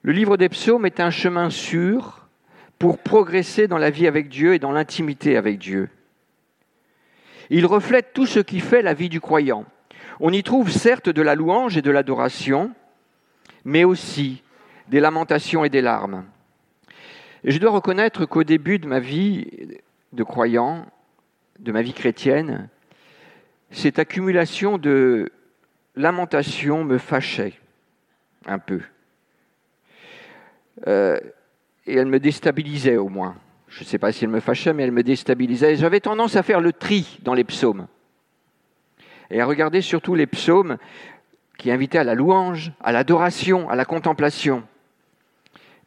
Le 0.04 0.12
livre 0.12 0.38
des 0.38 0.50
psaumes 0.50 0.86
est 0.86 1.00
un 1.00 1.10
chemin 1.10 1.50
sûr 1.50 2.28
pour 2.78 3.00
progresser 3.00 3.68
dans 3.68 3.80
la 3.80 3.90
vie 3.90 4.06
avec 4.06 4.30
Dieu 4.30 4.54
et 4.54 4.60
dans 4.60 4.72
l'intimité 4.72 5.36
avec 5.36 5.58
Dieu. 5.58 5.90
Il 7.50 7.66
reflète 7.66 8.14
tout 8.14 8.26
ce 8.26 8.40
qui 8.40 8.60
fait 8.60 8.82
la 8.82 8.94
vie 8.94 9.10
du 9.10 9.22
croyant. 9.22 9.66
On 10.20 10.32
y 10.32 10.44
trouve 10.44 10.72
certes 10.72 11.10
de 11.10 11.22
la 11.22 11.36
louange 11.36 11.78
et 11.78 11.82
de 11.82 11.92
l'adoration, 11.92 12.72
mais 13.64 13.84
aussi 13.84 14.44
des 14.88 15.00
lamentations 15.00 15.66
et 15.66 15.70
des 15.70 15.82
larmes. 15.82 16.26
Je 17.44 17.58
dois 17.58 17.72
reconnaître 17.72 18.26
qu'au 18.26 18.44
début 18.44 18.80
de 18.80 18.88
ma 18.88 19.00
vie 19.00 19.48
de 20.14 20.24
croyant, 20.24 20.86
de 21.60 21.72
ma 21.72 21.82
vie 21.82 21.94
chrétienne, 21.94 22.70
cette 23.72 24.00
accumulation 24.00 24.78
de 24.78 25.32
lamentations 25.96 26.84
me 26.84 26.98
fâchait 26.98 27.54
un 28.46 28.60
peu. 28.60 28.82
Euh, 30.88 31.20
et 31.86 31.96
elle 31.96 32.08
me 32.08 32.20
déstabilisait 32.20 32.98
au 32.98 33.10
moins. 33.10 33.36
Je 33.76 33.82
ne 33.82 33.88
sais 33.88 33.98
pas 33.98 34.14
si 34.14 34.24
elle 34.24 34.30
me 34.30 34.40
fâchait, 34.40 34.72
mais 34.72 34.84
elle 34.84 34.94
me 34.94 35.04
déstabilisait. 35.04 35.76
J'avais 35.76 36.00
tendance 36.00 36.38
à 36.38 36.44
faire 36.44 36.62
le 36.62 36.72
tri 36.72 37.20
dans 37.24 37.34
les 37.34 37.44
psaumes. 37.44 37.88
Et 39.30 39.42
à 39.42 39.46
regarder 39.46 39.82
surtout 39.82 40.16
les 40.16 40.28
psaumes 40.28 40.78
qui 41.58 41.72
invitaient 41.72 41.98
à 41.98 42.06
la 42.06 42.16
louange, 42.16 42.72
à 42.82 42.94
l'adoration, 42.94 43.70
à 43.70 43.76
la 43.76 43.84
contemplation. 43.84 44.64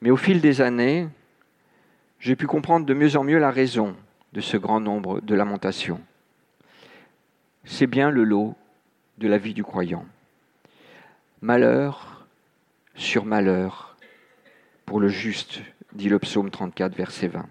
Mais 0.03 0.11
au 0.11 0.19
fil 0.19 0.43
des 0.43 0.61
années, 0.61 1.09
j'ai 2.21 2.37
pu 2.37 2.47
comprendre 2.47 2.85
de 2.85 2.93
mieux 2.93 3.17
en 3.17 3.25
mieux 3.25 3.39
la 3.39 3.51
raison 3.51 3.97
de 4.35 4.43
ce 4.43 4.59
grand 4.59 4.81
nombre 4.81 5.23
de 5.23 5.35
lamentations. 5.35 6.03
C'est 7.65 7.87
bien 7.87 8.11
le 8.11 8.23
lot 8.23 8.55
de 9.17 9.29
la 9.29 9.39
vie 9.39 9.55
du 9.55 9.65
croyant. 9.65 10.05
Malheur 11.41 12.27
sur 12.95 13.25
malheur 13.25 13.97
pour 14.85 15.01
le 15.01 15.09
juste, 15.09 15.63
dit 15.95 16.11
le 16.11 16.19
psaume 16.19 16.51
34, 16.51 16.95
verset 16.95 17.29
20. 17.29 17.49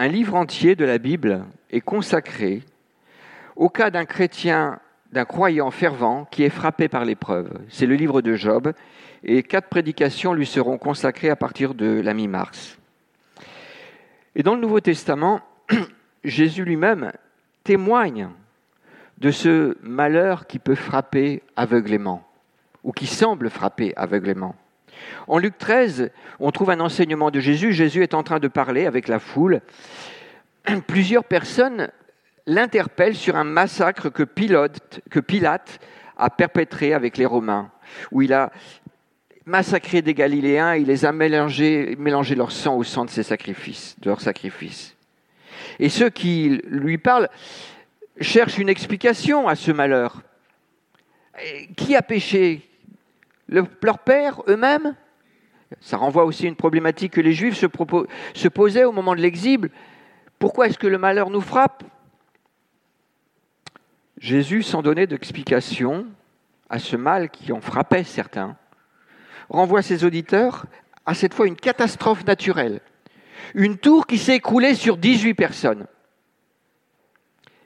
Un 0.00 0.06
livre 0.06 0.36
entier 0.36 0.76
de 0.76 0.84
la 0.84 0.98
Bible 0.98 1.44
est 1.72 1.80
consacré 1.80 2.62
au 3.56 3.68
cas 3.68 3.90
d'un 3.90 4.04
chrétien, 4.04 4.78
d'un 5.10 5.24
croyant 5.24 5.72
fervent 5.72 6.24
qui 6.30 6.44
est 6.44 6.50
frappé 6.50 6.86
par 6.86 7.04
l'épreuve. 7.04 7.50
C'est 7.68 7.84
le 7.84 7.96
livre 7.96 8.22
de 8.22 8.36
Job 8.36 8.72
et 9.24 9.42
quatre 9.42 9.68
prédications 9.68 10.34
lui 10.34 10.46
seront 10.46 10.78
consacrées 10.78 11.30
à 11.30 11.34
partir 11.34 11.74
de 11.74 12.00
la 12.00 12.14
mi-mars. 12.14 12.78
Et 14.36 14.44
dans 14.44 14.54
le 14.54 14.60
Nouveau 14.60 14.78
Testament, 14.78 15.40
Jésus 16.22 16.62
lui-même 16.62 17.10
témoigne 17.64 18.28
de 19.18 19.32
ce 19.32 19.76
malheur 19.82 20.46
qui 20.46 20.60
peut 20.60 20.76
frapper 20.76 21.42
aveuglément, 21.56 22.22
ou 22.84 22.92
qui 22.92 23.08
semble 23.08 23.50
frapper 23.50 23.94
aveuglément. 23.96 24.54
En 25.26 25.38
Luc 25.38 25.58
13, 25.58 26.10
on 26.40 26.50
trouve 26.50 26.70
un 26.70 26.80
enseignement 26.80 27.30
de 27.30 27.40
Jésus. 27.40 27.72
Jésus 27.72 28.02
est 28.02 28.14
en 28.14 28.22
train 28.22 28.38
de 28.38 28.48
parler 28.48 28.86
avec 28.86 29.08
la 29.08 29.18
foule. 29.18 29.60
Plusieurs 30.86 31.24
personnes 31.24 31.90
l'interpellent 32.46 33.14
sur 33.14 33.36
un 33.36 33.44
massacre 33.44 34.08
que 34.08 34.22
Pilate, 34.24 35.80
a 36.16 36.30
perpétré 36.30 36.94
avec 36.94 37.16
les 37.16 37.26
Romains, 37.26 37.70
où 38.10 38.22
il 38.22 38.32
a 38.32 38.50
massacré 39.44 40.02
des 40.02 40.14
Galiléens, 40.14 40.74
il 40.74 40.86
les 40.86 41.04
a 41.04 41.12
mélangés, 41.12 41.94
mélangé 41.98 42.34
leur 42.34 42.50
sang 42.50 42.76
au 42.76 42.84
sang 42.84 43.04
de 43.04 43.10
ses 43.10 43.22
sacrifices, 43.22 43.96
de 44.00 44.10
leurs 44.10 44.20
sacrifices. 44.20 44.96
Et 45.78 45.88
ceux 45.88 46.10
qui 46.10 46.60
lui 46.64 46.98
parlent 46.98 47.28
cherchent 48.20 48.58
une 48.58 48.68
explication 48.68 49.48
à 49.48 49.54
ce 49.54 49.70
malheur. 49.70 50.22
Qui 51.76 51.94
a 51.94 52.02
péché? 52.02 52.67
Leur 53.48 53.98
père 53.98 54.42
eux-mêmes 54.46 54.94
Ça 55.80 55.96
renvoie 55.96 56.24
aussi 56.24 56.46
à 56.46 56.48
une 56.48 56.56
problématique 56.56 57.14
que 57.14 57.20
les 57.20 57.32
Juifs 57.32 57.56
se, 57.56 57.66
se 58.34 58.48
posaient 58.48 58.84
au 58.84 58.92
moment 58.92 59.14
de 59.14 59.20
l'exil. 59.20 59.70
Pourquoi 60.38 60.66
est-ce 60.66 60.78
que 60.78 60.86
le 60.86 60.98
malheur 60.98 61.30
nous 61.30 61.40
frappe? 61.40 61.84
Jésus, 64.18 64.62
sans 64.62 64.82
donner 64.82 65.06
d'explication 65.06 66.06
à 66.68 66.78
ce 66.78 66.96
mal 66.96 67.30
qui 67.30 67.52
en 67.52 67.60
frappait 67.60 68.04
certains, 68.04 68.56
renvoie 69.48 69.82
ses 69.82 70.04
auditeurs 70.04 70.66
à 71.06 71.14
cette 71.14 71.34
fois 71.34 71.46
une 71.46 71.56
catastrophe 71.56 72.24
naturelle. 72.24 72.80
Une 73.54 73.78
tour 73.78 74.06
qui 74.06 74.18
s'est 74.18 74.36
écroulée 74.36 74.74
sur 74.74 74.96
18 74.96 75.34
personnes. 75.34 75.86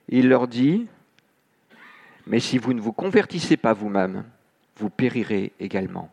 Il 0.08 0.28
leur 0.28 0.46
dit, 0.46 0.86
mais 2.26 2.38
si 2.38 2.58
vous 2.58 2.72
ne 2.72 2.80
vous 2.80 2.92
convertissez 2.92 3.56
pas 3.56 3.72
vous-même, 3.72 4.24
vous 4.76 4.90
périrez 4.90 5.52
également. 5.60 6.10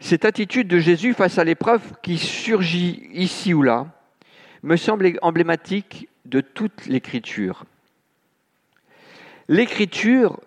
Cette 0.00 0.24
attitude 0.24 0.68
de 0.68 0.78
Jésus 0.78 1.14
face 1.14 1.38
à 1.38 1.44
l'épreuve 1.44 1.82
qui 2.02 2.18
surgit 2.18 3.08
ici 3.12 3.54
ou 3.54 3.62
là 3.62 3.86
me 4.62 4.76
semble 4.76 5.18
emblématique 5.22 6.08
de 6.24 6.40
toute 6.40 6.86
l'écriture. 6.86 7.64
L'écriture 9.48 10.40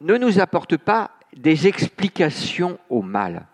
ne 0.00 0.16
nous 0.16 0.40
apporte 0.40 0.76
pas 0.76 1.10
des 1.36 1.66
explications 1.66 2.78
au 2.88 3.02
mal. 3.02 3.46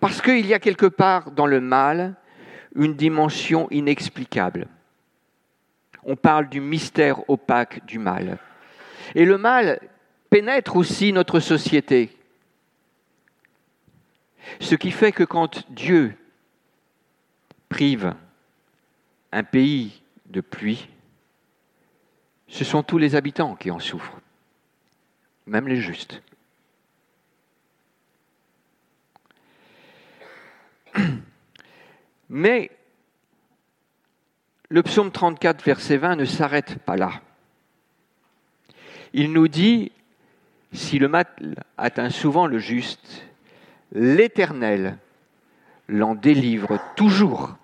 Parce 0.00 0.20
qu'il 0.20 0.46
y 0.46 0.54
a 0.54 0.58
quelque 0.58 0.86
part 0.86 1.30
dans 1.30 1.46
le 1.46 1.60
mal 1.60 2.14
une 2.74 2.94
dimension 2.94 3.68
inexplicable. 3.70 4.66
On 6.04 6.16
parle 6.16 6.48
du 6.48 6.60
mystère 6.60 7.28
opaque 7.30 7.84
du 7.86 7.98
mal. 7.98 8.38
Et 9.14 9.24
le 9.24 9.38
mal 9.38 9.80
pénètre 10.34 10.74
aussi 10.74 11.12
notre 11.12 11.38
société. 11.38 12.10
Ce 14.58 14.74
qui 14.74 14.90
fait 14.90 15.12
que 15.12 15.22
quand 15.22 15.70
Dieu 15.70 16.16
prive 17.68 18.16
un 19.30 19.44
pays 19.44 20.02
de 20.26 20.40
pluie, 20.40 20.88
ce 22.48 22.64
sont 22.64 22.82
tous 22.82 22.98
les 22.98 23.14
habitants 23.14 23.54
qui 23.54 23.70
en 23.70 23.78
souffrent, 23.78 24.18
même 25.46 25.68
les 25.68 25.80
justes. 25.80 26.20
Mais 32.28 32.72
le 34.68 34.82
psaume 34.82 35.12
34, 35.12 35.62
verset 35.62 35.96
20 35.96 36.16
ne 36.16 36.24
s'arrête 36.24 36.80
pas 36.80 36.96
là. 36.96 37.22
Il 39.12 39.32
nous 39.32 39.46
dit, 39.46 39.92
si 40.74 40.98
le 40.98 41.08
mal 41.08 41.26
atteint 41.78 42.10
souvent 42.10 42.46
le 42.46 42.58
juste, 42.58 43.24
l'Éternel 43.92 44.98
l'en 45.88 46.14
délivre 46.14 46.78
toujours. 46.96 47.56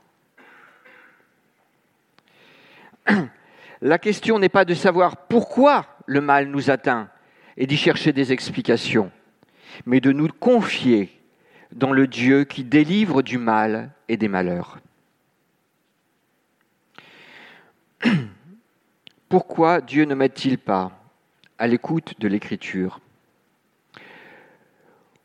La 3.82 3.98
question 3.98 4.38
n'est 4.38 4.48
pas 4.48 4.64
de 4.64 4.74
savoir 4.74 5.16
pourquoi 5.26 5.86
le 6.06 6.20
mal 6.20 6.48
nous 6.48 6.70
atteint 6.70 7.08
et 7.56 7.66
d'y 7.66 7.76
chercher 7.76 8.12
des 8.12 8.32
explications, 8.32 9.10
mais 9.86 10.00
de 10.00 10.12
nous 10.12 10.28
confier 10.28 11.18
dans 11.72 11.92
le 11.92 12.06
Dieu 12.06 12.44
qui 12.44 12.62
délivre 12.62 13.22
du 13.22 13.38
mal 13.38 13.90
et 14.08 14.16
des 14.16 14.28
malheurs. 14.28 14.78
Pourquoi 19.28 19.80
Dieu 19.80 20.04
ne 20.04 20.14
met-il 20.14 20.58
pas? 20.58 20.99
À 21.60 21.66
l'écoute 21.66 22.14
de 22.18 22.26
l'Écriture 22.26 23.00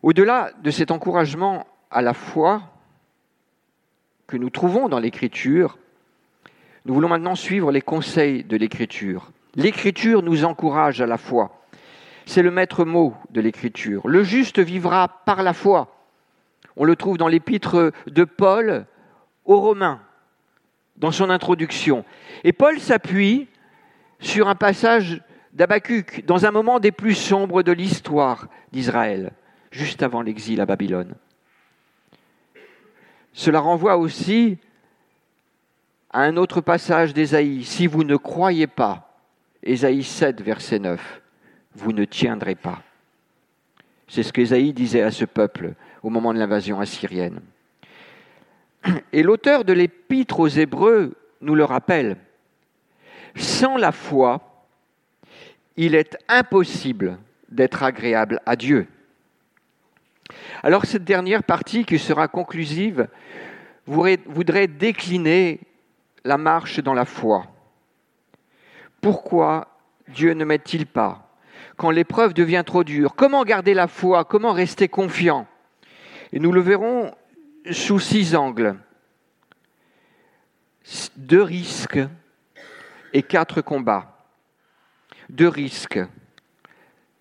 Au-delà 0.03 0.51
de 0.61 0.69
cet 0.69 0.91
encouragement 0.91 1.65
à 1.89 2.01
la 2.01 2.13
foi 2.13 2.61
que 4.27 4.35
nous 4.35 4.49
trouvons 4.49 4.89
dans 4.89 4.99
l'Écriture, 4.99 5.77
nous 6.83 6.93
voulons 6.93 7.07
maintenant 7.07 7.35
suivre 7.35 7.71
les 7.71 7.81
conseils 7.81 8.43
de 8.43 8.57
l'Écriture. 8.57 9.31
L'Écriture 9.55 10.23
nous 10.23 10.43
encourage 10.43 10.99
à 10.99 11.05
la 11.05 11.17
foi. 11.17 11.63
C'est 12.25 12.43
le 12.43 12.51
maître 12.51 12.83
mot 12.83 13.13
de 13.29 13.39
l'Écriture. 13.39 14.05
Le 14.05 14.23
juste 14.23 14.59
vivra 14.59 15.07
par 15.07 15.41
la 15.41 15.53
foi. 15.53 15.95
On 16.75 16.83
le 16.83 16.97
trouve 16.97 17.17
dans 17.17 17.29
l'épître 17.29 17.93
de 18.07 18.23
Paul 18.25 18.85
aux 19.45 19.61
Romains, 19.61 20.01
dans 20.97 21.11
son 21.11 21.29
introduction. 21.29 22.03
Et 22.43 22.51
Paul 22.51 22.77
s'appuie 22.81 23.47
sur 24.19 24.49
un 24.49 24.55
passage 24.55 25.21
d'Abacuc, 25.55 26.25
dans 26.25 26.45
un 26.45 26.51
moment 26.51 26.79
des 26.79 26.91
plus 26.91 27.15
sombres 27.15 27.63
de 27.63 27.71
l'histoire 27.71 28.47
d'Israël, 28.71 29.31
juste 29.71 30.03
avant 30.03 30.21
l'exil 30.21 30.59
à 30.59 30.65
Babylone. 30.65 31.15
Cela 33.31 33.61
renvoie 33.61 33.97
aussi 33.97 34.57
à 36.11 36.21
un 36.21 36.37
autre 36.37 36.61
passage 36.61 37.13
d'Ésaïe. 37.13 37.63
Si 37.63 37.87
vous 37.87 38.03
ne 38.03 38.17
croyez 38.17 38.67
pas, 38.67 39.17
Ésaïe 39.63 40.03
7, 40.03 40.41
verset 40.41 40.79
9, 40.79 41.21
vous 41.73 41.93
ne 41.93 42.05
tiendrez 42.05 42.55
pas. 42.55 42.83
C'est 44.07 44.23
ce 44.23 44.33
qu'Ésaïe 44.33 44.73
disait 44.73 45.01
à 45.01 45.11
ce 45.11 45.25
peuple 45.25 45.73
au 46.03 46.09
moment 46.09 46.33
de 46.33 46.39
l'invasion 46.39 46.79
assyrienne. 46.79 47.39
Et 49.13 49.23
l'auteur 49.23 49.63
de 49.63 49.73
l'épître 49.73 50.39
aux 50.39 50.47
Hébreux 50.47 51.15
nous 51.41 51.55
le 51.55 51.63
rappelle. 51.63 52.17
Sans 53.35 53.77
la 53.77 53.91
foi, 53.91 54.54
il 55.77 55.95
est 55.95 56.17
impossible 56.27 57.17
d'être 57.49 57.83
agréable 57.83 58.39
à 58.45 58.55
Dieu. 58.55 58.87
Alors 60.63 60.85
cette 60.85 61.03
dernière 61.03 61.43
partie 61.43 61.85
qui 61.85 61.99
sera 61.99 62.27
conclusive 62.27 63.07
voudrait 63.85 64.67
décliner 64.67 65.59
la 66.23 66.37
marche 66.37 66.79
dans 66.79 66.93
la 66.93 67.05
foi. 67.05 67.45
Pourquoi 69.01 69.67
Dieu 70.07 70.33
ne 70.33 70.45
met-il 70.45 70.87
pas 70.87 71.21
quand 71.77 71.91
l'épreuve 71.91 72.33
devient 72.33 72.63
trop 72.65 72.83
dure? 72.83 73.15
Comment 73.15 73.43
garder 73.43 73.73
la 73.73 73.87
foi? 73.87 74.25
Comment 74.25 74.53
rester 74.53 74.87
confiant? 74.87 75.45
Et 76.31 76.39
nous 76.39 76.51
le 76.51 76.61
verrons 76.61 77.13
sous 77.69 77.99
six 77.99 78.35
angles. 78.35 78.75
Deux 81.17 81.43
risques 81.43 81.99
et 83.13 83.21
quatre 83.21 83.61
combats. 83.61 84.14
Deux 85.29 85.47
risques. 85.47 85.99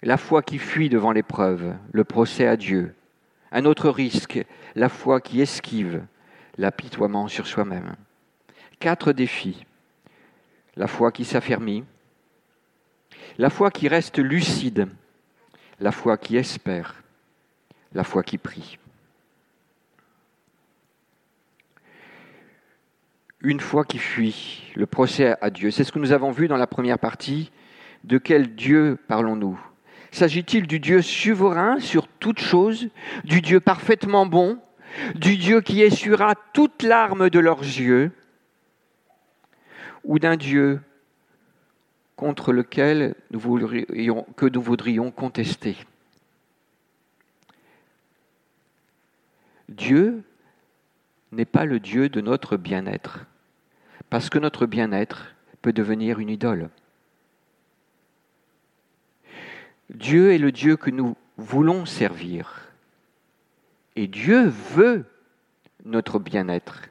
La 0.03 0.17
foi 0.17 0.43
qui 0.43 0.59
fuit 0.59 0.89
devant 0.89 1.13
l'épreuve, 1.13 1.75
le 1.93 2.05
procès 2.05 2.47
à 2.47 2.57
Dieu. 2.57 2.95
Un 3.53 3.65
autre 3.65 3.89
risque, 3.89 4.45
la 4.75 4.89
foi 4.89 5.21
qui 5.21 5.41
esquive 5.41 6.05
l'apitoiement 6.59 7.29
sur 7.29 7.47
soi-même. 7.47 7.97
Quatre 8.79 9.13
défis. 9.13 9.65
La 10.77 10.89
foi 10.89 11.13
qui 11.13 11.25
s'affermit, 11.25 11.85
la 13.39 13.49
foi 13.49 13.71
qui 13.71 13.89
reste 13.89 14.19
lucide, 14.19 14.89
la 15.79 15.93
foi 15.93 16.17
qui 16.17 16.37
espère, 16.37 17.03
la 17.93 18.05
foi 18.05 18.23
qui 18.23 18.39
prie. 18.39 18.79
Une 23.41 23.61
foi 23.61 23.85
qui 23.85 23.99
fuit, 23.99 24.73
le 24.75 24.87
procès 24.87 25.37
à 25.41 25.51
Dieu. 25.51 25.71
C'est 25.71 25.85
ce 25.85 25.93
que 25.93 25.99
nous 25.99 26.13
avons 26.13 26.31
vu 26.31 26.49
dans 26.49 26.57
la 26.57 26.67
première 26.67 26.99
partie. 26.99 27.53
De 28.05 28.19
quel 28.19 28.55
Dieu 28.55 28.99
parlons-nous? 29.09 29.59
S'agit-il 30.13 30.67
du 30.67 30.79
Dieu 30.79 31.01
souverain 31.01 31.81
sur 31.81 32.07
toute 32.07 32.39
chose, 32.39 32.89
du 33.25 33.41
Dieu 33.41 33.61
parfaitement 33.61 34.27
bon, 34.27 34.59
du 35.15 35.39
Dieu 35.39 35.63
qui 35.63 35.81
essuiera 35.81 36.35
toute 36.53 36.83
larme 36.83 37.31
de 37.31 37.39
leurs 37.39 37.63
yeux, 37.63 38.13
ou 40.05 40.19
d'un 40.19 40.37
Dieu 40.37 40.83
contre 42.15 42.53
lequel 42.53 43.15
nous 43.31 43.41
voudrions, 43.41 44.27
que 44.37 44.47
nous 44.47 44.61
voudrions 44.61 45.11
contester? 45.11 45.75
Dieu 49.71 50.23
n'est 51.33 51.47
pas 51.47 51.65
le 51.65 51.81
Dieu 51.81 52.11
de 52.11 52.21
notre 52.21 52.59
bien-être, 52.59 53.25
parce 54.11 54.29
que 54.29 54.39
notre 54.39 54.67
bien-être 54.67 55.35
peut 55.63 55.73
devenir 55.73 56.21
une 56.21 56.29
idole. 56.29 56.69
Dieu 59.91 60.33
est 60.33 60.39
le 60.39 60.53
Dieu 60.53 60.77
que 60.77 60.91
nous 60.91 61.17
voulons 61.37 61.87
servir. 61.87 62.73
Et 63.97 64.07
Dieu 64.07 64.47
veut 64.47 65.05
notre 65.85 66.19
bien-être. 66.19 66.83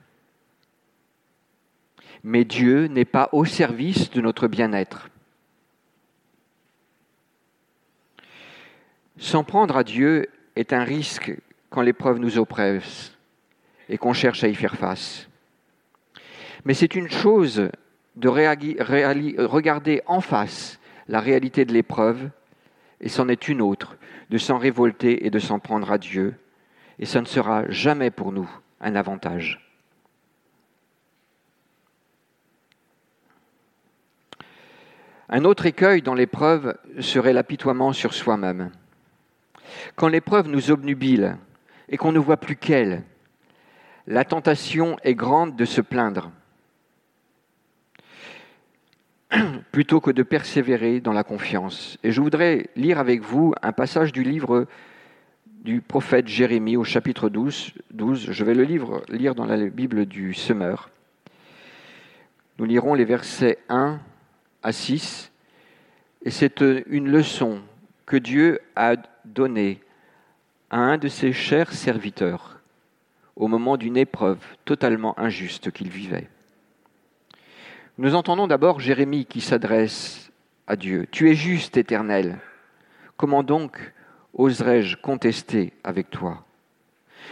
Mais 2.24 2.46
Dieu 2.46 2.88
n'est 2.88 3.06
pas 3.06 3.30
au 3.32 3.46
service 3.46 4.10
de 4.12 4.22
notre 4.22 4.48
bien-être. 4.48 5.10
S'en 9.18 9.44
prendre 9.44 9.78
à 9.78 9.84
Dieu 9.84 10.30
est 10.56 10.74
un 10.74 10.84
risque 10.84 11.36
quand 11.70 11.82
l'épreuve 11.82 12.20
nous 12.20 12.38
oppresse 12.38 13.14
et 13.90 13.98
qu'on 13.98 14.14
cherche 14.14 14.44
à 14.44 14.48
y 14.48 14.56
faire 14.56 14.76
face. 14.76 15.28
Mais 16.66 16.74
c'est 16.74 16.96
une 16.96 17.10
chose 17.10 17.70
de 18.16 18.28
regarder 18.28 20.02
en 20.06 20.22
face 20.22 20.80
la 21.08 21.20
réalité 21.20 21.66
de 21.66 21.74
l'épreuve 21.74 22.30
et 23.02 23.10
c'en 23.10 23.28
est 23.28 23.48
une 23.48 23.62
autre, 23.62 23.98
de 24.30 24.38
s'en 24.38 24.58
révolter 24.58 25.26
et 25.26 25.30
de 25.30 25.40
s'en 25.40 25.60
prendre 25.60 25.92
à 25.92 25.98
Dieu, 25.98 26.36
et 27.00 27.06
ça 27.06 27.22
ne 27.22 27.26
sera 27.26 27.70
jamais 27.70 28.12
pour 28.12 28.32
nous 28.32 28.50
un 28.82 28.96
avantage. 28.96 29.60
Un 35.30 35.46
autre 35.46 35.66
écueil 35.66 36.02
dans 36.02 36.14
l'épreuve 36.14 36.78
serait 37.00 37.34
l'apitoiement 37.34 37.94
sur 37.94 38.14
soi-même. 38.14 38.72
Quand 39.96 40.08
l'épreuve 40.08 40.48
nous 40.48 40.70
obnubile 40.70 41.38
et 41.90 41.98
qu'on 41.98 42.12
ne 42.12 42.20
voit 42.20 42.38
plus 42.38 42.56
qu'elle, 42.56 43.04
la 44.06 44.26
tentation 44.26 44.98
est 45.04 45.16
grande 45.16 45.56
de 45.56 45.66
se 45.66 45.82
plaindre 45.82 46.32
plutôt 49.72 50.00
que 50.00 50.12
de 50.12 50.24
persévérer 50.24 51.00
dans 51.00 51.14
la 51.14 51.24
confiance. 51.24 51.98
Et 52.04 52.12
je 52.12 52.22
voudrais 52.22 52.70
lire 52.76 53.00
avec 53.00 53.22
vous 53.22 53.54
un 53.62 53.72
passage 53.72 54.12
du 54.12 54.24
livre 54.24 54.68
du 55.64 55.82
prophète 55.82 56.28
Jérémie 56.28 56.78
au 56.78 56.84
chapitre 56.84 57.30
12. 57.30 57.74
12. 57.92 58.32
Je 58.32 58.44
vais 58.44 58.54
le 58.54 58.64
lire 58.64 59.36
dans 59.36 59.46
la 59.46 59.58
Bible 59.58 60.06
du 60.06 60.34
Semeur. 60.34 60.90
Nous 62.60 62.66
lirons 62.66 62.94
les 62.94 63.06
versets 63.06 63.60
1 63.70 64.00
à 64.62 64.72
6. 64.72 65.32
Et 66.26 66.32
c'est 66.32 66.62
une 66.88 67.10
leçon 67.10 67.62
que 68.06 68.18
Dieu 68.18 68.60
a 68.76 68.96
donnée 69.26 69.80
à 70.70 70.78
un 70.78 70.98
de 70.98 71.08
ses 71.08 71.34
chers 71.34 71.72
serviteurs 71.74 72.60
au 73.36 73.48
moment 73.48 73.78
d'une 73.78 73.98
épreuve 73.98 74.40
totalement 74.66 75.18
injuste 75.20 75.72
qu'il 75.72 75.90
vivait. 75.90 76.30
Nous 78.00 78.16
entendons 78.16 78.48
d'abord 78.48 78.80
Jérémie 78.80 79.28
qui 79.28 79.40
s'adresse 79.40 80.32
à 80.66 80.76
Dieu. 80.76 81.06
Tu 81.12 81.30
es 81.30 81.36
juste, 81.36 81.78
éternel. 81.78 82.40
Comment 83.18 83.44
donc 83.44 83.94
oserais-je 84.34 84.98
contester 84.98 85.74
avec 85.84 86.10
toi? 86.10 86.44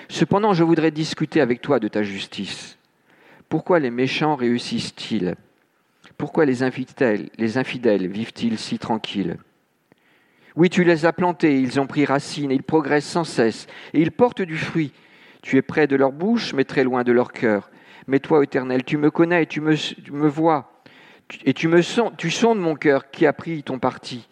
Cependant, 0.07 0.53
je 0.53 0.63
voudrais 0.63 0.91
discuter 0.91 1.41
avec 1.41 1.61
toi 1.61 1.79
de 1.79 1.87
ta 1.87 2.03
justice. 2.03 2.77
Pourquoi 3.49 3.79
les 3.79 3.89
méchants 3.89 4.35
réussissent-ils? 4.35 5.35
Pourquoi 6.15 6.45
les 6.45 6.61
infidèles, 6.61 7.31
les 7.39 7.57
infidèles 7.57 8.05
vivent-ils 8.05 8.59
si 8.59 8.77
tranquilles? 8.77 9.37
Oui, 10.55 10.69
tu 10.69 10.83
les 10.83 11.07
as 11.07 11.13
plantés, 11.13 11.59
ils 11.59 11.79
ont 11.79 11.87
pris 11.87 12.05
racine, 12.05 12.51
ils 12.51 12.61
progressent 12.61 13.05
sans 13.07 13.23
cesse, 13.23 13.65
et 13.93 14.01
ils 14.01 14.11
portent 14.11 14.43
du 14.43 14.57
fruit. 14.57 14.91
Tu 15.41 15.57
es 15.57 15.63
près 15.63 15.87
de 15.87 15.95
leur 15.95 16.11
bouche, 16.11 16.53
mais 16.53 16.65
très 16.65 16.83
loin 16.83 17.03
de 17.03 17.11
leur 17.11 17.33
cœur 17.33 17.71
Mais 18.11 18.19
toi, 18.19 18.43
Éternel, 18.43 18.83
tu 18.83 18.97
me 18.97 19.09
connais, 19.09 19.47
me, 19.61 19.75
tu 20.03 20.11
me 20.11 20.27
vois, 20.27 20.83
et 21.45 21.53
tu, 21.53 21.69
me 21.69 21.81
sondes, 21.81 22.17
tu 22.17 22.29
sondes 22.29 22.59
mon 22.59 22.75
cœur 22.75 23.09
qui 23.09 23.25
a 23.25 23.31
pris 23.31 23.63
ton 23.63 23.79
parti. 23.79 24.27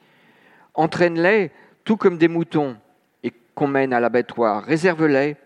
Entraîne-les 0.74 1.50
tout 1.86 1.96
comme 1.96 2.18
des 2.18 2.28
moutons 2.28 2.76
et 3.24 3.32
qu'on 3.56 3.70
mène 3.70 3.94
à 3.94 4.02
l'abattoir. 4.02 4.66
Réserve-les 4.66 5.38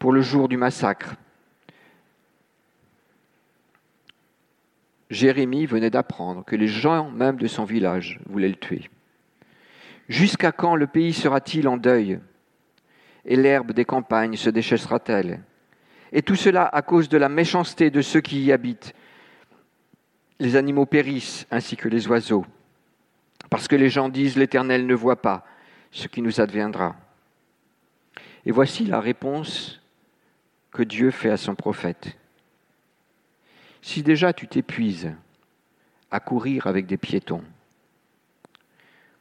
pour 0.00 0.12
le 0.12 0.20
jour 0.20 0.48
du 0.48 0.56
massacre. 0.56 1.14
Jérémie 5.08 5.66
venait 5.66 5.88
d'apprendre 5.88 6.44
que 6.44 6.56
les 6.56 6.66
gens 6.66 7.08
même 7.12 7.36
de 7.36 7.46
son 7.46 7.62
village 7.62 8.18
voulaient 8.28 8.48
le 8.48 8.56
tuer. 8.56 8.90
Jusqu'à 10.08 10.50
quand 10.50 10.74
le 10.74 10.88
pays 10.88 11.12
sera-t-il 11.12 11.68
en 11.68 11.76
deuil? 11.76 12.18
Et 13.26 13.36
l'herbe 13.36 13.70
des 13.70 13.84
campagnes 13.84 14.34
se 14.34 14.50
déchaissera-t-elle 14.50 15.44
Et 16.12 16.22
tout 16.22 16.36
cela 16.36 16.66
à 16.66 16.82
cause 16.82 17.08
de 17.08 17.18
la 17.18 17.28
méchanceté 17.28 17.90
de 17.90 18.02
ceux 18.02 18.20
qui 18.20 18.42
y 18.42 18.52
habitent. 18.52 18.94
Les 20.38 20.56
animaux 20.56 20.86
périssent 20.86 21.46
ainsi 21.50 21.76
que 21.76 21.88
les 21.88 22.08
oiseaux, 22.08 22.44
parce 23.50 23.68
que 23.68 23.76
les 23.76 23.88
gens 23.88 24.08
disent 24.08 24.36
l'Éternel 24.36 24.86
ne 24.86 24.94
voit 24.94 25.22
pas 25.22 25.44
ce 25.90 26.08
qui 26.08 26.22
nous 26.22 26.40
adviendra. 26.40 26.96
Et 28.44 28.52
voici 28.52 28.84
la 28.84 29.00
réponse 29.00 29.80
que 30.70 30.82
Dieu 30.82 31.10
fait 31.10 31.30
à 31.30 31.36
son 31.36 31.54
prophète. 31.54 32.16
Si 33.82 34.02
déjà 34.02 34.32
tu 34.32 34.46
t'épuises 34.46 35.12
à 36.10 36.20
courir 36.20 36.66
avec 36.66 36.86
des 36.86 36.96
piétons, 36.96 37.42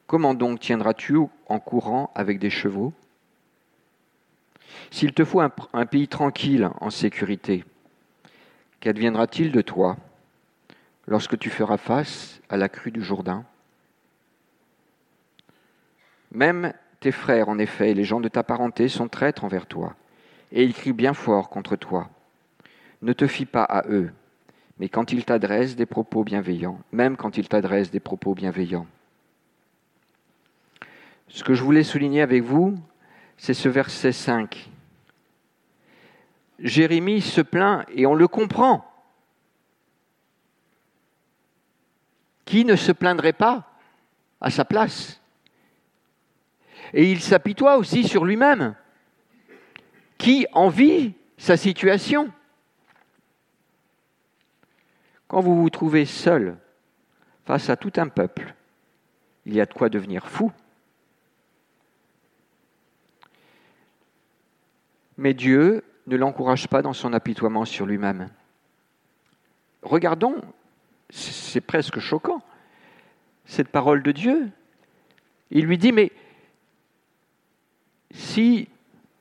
comment 0.05 0.33
donc 0.33 0.59
tiendras-tu 0.59 1.17
en 1.47 1.59
courant 1.59 2.11
avec 2.13 2.39
des 2.39 2.49
chevaux? 2.49 2.93
S'il 4.91 5.13
te 5.13 5.25
faut 5.25 5.41
un, 5.41 5.85
pays 5.85 6.07
tranquille, 6.07 6.69
en 6.79 6.89
sécurité, 6.89 7.65
qu'adviendra-t-il 8.79 9.51
de 9.51 9.61
toi 9.61 9.97
lorsque 11.07 11.37
tu 11.37 11.49
feras 11.49 11.77
face 11.77 12.41
à 12.49 12.57
la 12.57 12.69
crue 12.69 12.91
du 12.91 13.01
Jourdain? 13.01 13.45
Même 16.31 16.73
tes 16.99 17.11
frères, 17.11 17.49
en 17.49 17.59
effet, 17.59 17.93
les 17.93 18.03
gens 18.03 18.19
de 18.19 18.27
ta 18.27 18.43
parenté 18.43 18.87
sont 18.87 19.07
traîtres 19.07 19.43
envers 19.43 19.67
toi, 19.67 19.95
et 20.51 20.63
ils 20.63 20.73
crient 20.73 20.93
bien 20.93 21.13
fort 21.13 21.49
contre 21.49 21.75
toi. 21.75 22.09
Ne 23.01 23.13
te 23.13 23.27
fie 23.27 23.45
pas 23.45 23.63
à 23.63 23.87
eux, 23.89 24.11
mais 24.79 24.89
quand 24.89 25.11
il 25.11 25.25
t'adresse 25.25 25.75
des 25.75 25.85
propos 25.85 26.23
bienveillants, 26.23 26.79
même 26.91 27.17
quand 27.17 27.37
il 27.37 27.47
t'adresse 27.47 27.91
des 27.91 27.99
propos 27.99 28.33
bienveillants. 28.33 28.87
Ce 31.27 31.43
que 31.43 31.53
je 31.53 31.63
voulais 31.63 31.83
souligner 31.83 32.21
avec 32.21 32.43
vous, 32.43 32.75
c'est 33.37 33.53
ce 33.53 33.69
verset 33.69 34.11
5. 34.11 34.69
Jérémie 36.59 37.21
se 37.21 37.41
plaint 37.41 37.85
et 37.89 38.05
on 38.05 38.15
le 38.15 38.27
comprend. 38.27 38.85
Qui 42.45 42.63
ne 42.63 42.75
se 42.75 42.91
plaindrait 42.91 43.33
pas 43.33 43.69
à 44.39 44.49
sa 44.49 44.65
place? 44.65 45.19
Et 46.93 47.11
il 47.11 47.21
s'apitoie 47.21 47.77
aussi 47.77 48.07
sur 48.07 48.23
lui-même. 48.23 48.75
Qui 50.17 50.47
envie 50.53 51.13
sa 51.37 51.57
situation? 51.57 52.31
Quand 55.27 55.41
vous 55.41 55.61
vous 55.61 55.69
trouvez 55.69 56.05
seul 56.05 56.57
face 57.45 57.69
à 57.69 57.75
tout 57.75 57.93
un 57.97 58.07
peuple, 58.07 58.53
il 59.45 59.55
y 59.55 59.61
a 59.61 59.65
de 59.65 59.73
quoi 59.73 59.89
devenir 59.89 60.29
fou. 60.29 60.51
Mais 65.17 65.33
Dieu 65.33 65.83
ne 66.07 66.15
l'encourage 66.17 66.67
pas 66.67 66.81
dans 66.81 66.93
son 66.93 67.13
apitoiement 67.13 67.65
sur 67.65 67.85
lui-même. 67.85 68.29
Regardons, 69.81 70.35
c'est 71.09 71.61
presque 71.61 71.99
choquant, 71.99 72.41
cette 73.45 73.69
parole 73.69 74.03
de 74.03 74.11
Dieu. 74.11 74.49
Il 75.51 75.65
lui 75.65 75.77
dit, 75.77 75.91
mais 75.91 76.11
si 78.11 78.67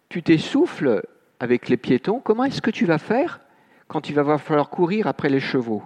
tu 0.08 0.22
t'essouffles 0.22 1.02
avec 1.40 1.68
les 1.68 1.76
piétons, 1.76 2.20
comment 2.20 2.44
est-ce 2.44 2.62
que 2.62 2.70
tu 2.70 2.86
vas 2.86 2.98
faire 2.98 3.40
quand 3.88 4.08
il 4.08 4.14
va 4.14 4.38
falloir 4.38 4.70
courir 4.70 5.06
après 5.06 5.28
les 5.28 5.40
chevaux? 5.40 5.82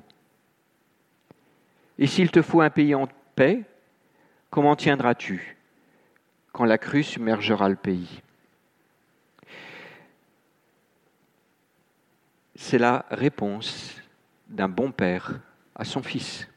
Et 1.99 2.07
s'il 2.07 2.31
te 2.31 2.43
faut 2.43 2.61
un 2.61 2.71
pays 2.71 2.95
en 2.95 3.09
paix, 3.35 3.65
comment 4.51 4.77
tiendras-tu 4.77 5.57
quand 6.53 6.65
la 6.65 6.79
crue 6.79 7.03
submergera 7.03 7.69
le 7.69 7.77
pays? 7.77 8.23
C'est 12.61 12.77
la 12.77 13.07
réponse 13.11 13.95
d'un 14.49 14.69
bon 14.69 14.91
père 14.91 15.41
à 15.77 15.85
son 15.85 16.03
fils. 16.03 16.49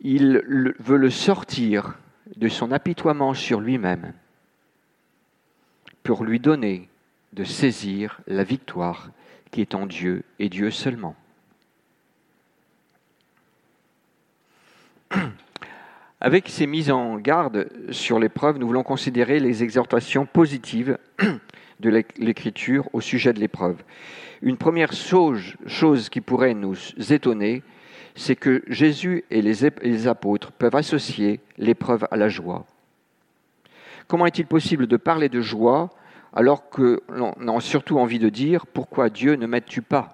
Il 0.00 0.42
veut 0.78 0.98
le 0.98 1.10
sortir 1.10 1.94
de 2.36 2.48
son 2.48 2.70
apitoiement 2.70 3.32
sur 3.32 3.60
lui-même 3.60 4.12
pour 6.02 6.22
lui 6.22 6.38
donner 6.38 6.90
de 7.32 7.44
saisir 7.44 8.20
la 8.26 8.44
victoire 8.44 9.10
qui 9.50 9.62
est 9.62 9.74
en 9.74 9.86
Dieu 9.86 10.22
et 10.38 10.50
Dieu 10.50 10.70
seulement. 10.70 11.16
Avec 16.24 16.48
ces 16.48 16.66
mises 16.66 16.90
en 16.90 17.18
garde 17.18 17.68
sur 17.90 18.18
l'épreuve, 18.18 18.56
nous 18.56 18.66
voulons 18.66 18.82
considérer 18.82 19.40
les 19.40 19.62
exhortations 19.62 20.24
positives 20.24 20.96
de 21.80 22.02
l'Écriture 22.16 22.88
au 22.94 23.02
sujet 23.02 23.34
de 23.34 23.40
l'épreuve. 23.40 23.82
Une 24.40 24.56
première 24.56 24.94
chose, 24.94 26.08
qui 26.08 26.22
pourrait 26.22 26.54
nous 26.54 26.76
étonner, 27.10 27.62
c'est 28.14 28.36
que 28.36 28.62
Jésus 28.68 29.26
et 29.30 29.42
les 29.42 30.06
apôtres 30.06 30.50
peuvent 30.52 30.76
associer 30.76 31.40
l'épreuve 31.58 32.06
à 32.10 32.16
la 32.16 32.30
joie. 32.30 32.64
Comment 34.08 34.24
est-il 34.24 34.46
possible 34.46 34.86
de 34.86 34.96
parler 34.96 35.28
de 35.28 35.42
joie 35.42 35.90
alors 36.32 36.70
que 36.70 37.02
l'on 37.10 37.34
a 37.34 37.60
surtout 37.60 37.98
envie 37.98 38.18
de 38.18 38.30
dire 38.30 38.66
pourquoi 38.66 39.10
Dieu 39.10 39.34
ne 39.34 39.46
m'aide-tu 39.46 39.82
pas? 39.82 40.13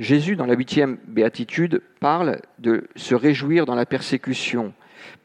Jésus, 0.00 0.34
dans 0.34 0.46
la 0.46 0.54
huitième 0.54 0.96
béatitude, 1.06 1.82
parle 2.00 2.40
de 2.58 2.88
se 2.96 3.14
réjouir 3.14 3.66
dans 3.66 3.74
la 3.74 3.84
persécution. 3.84 4.72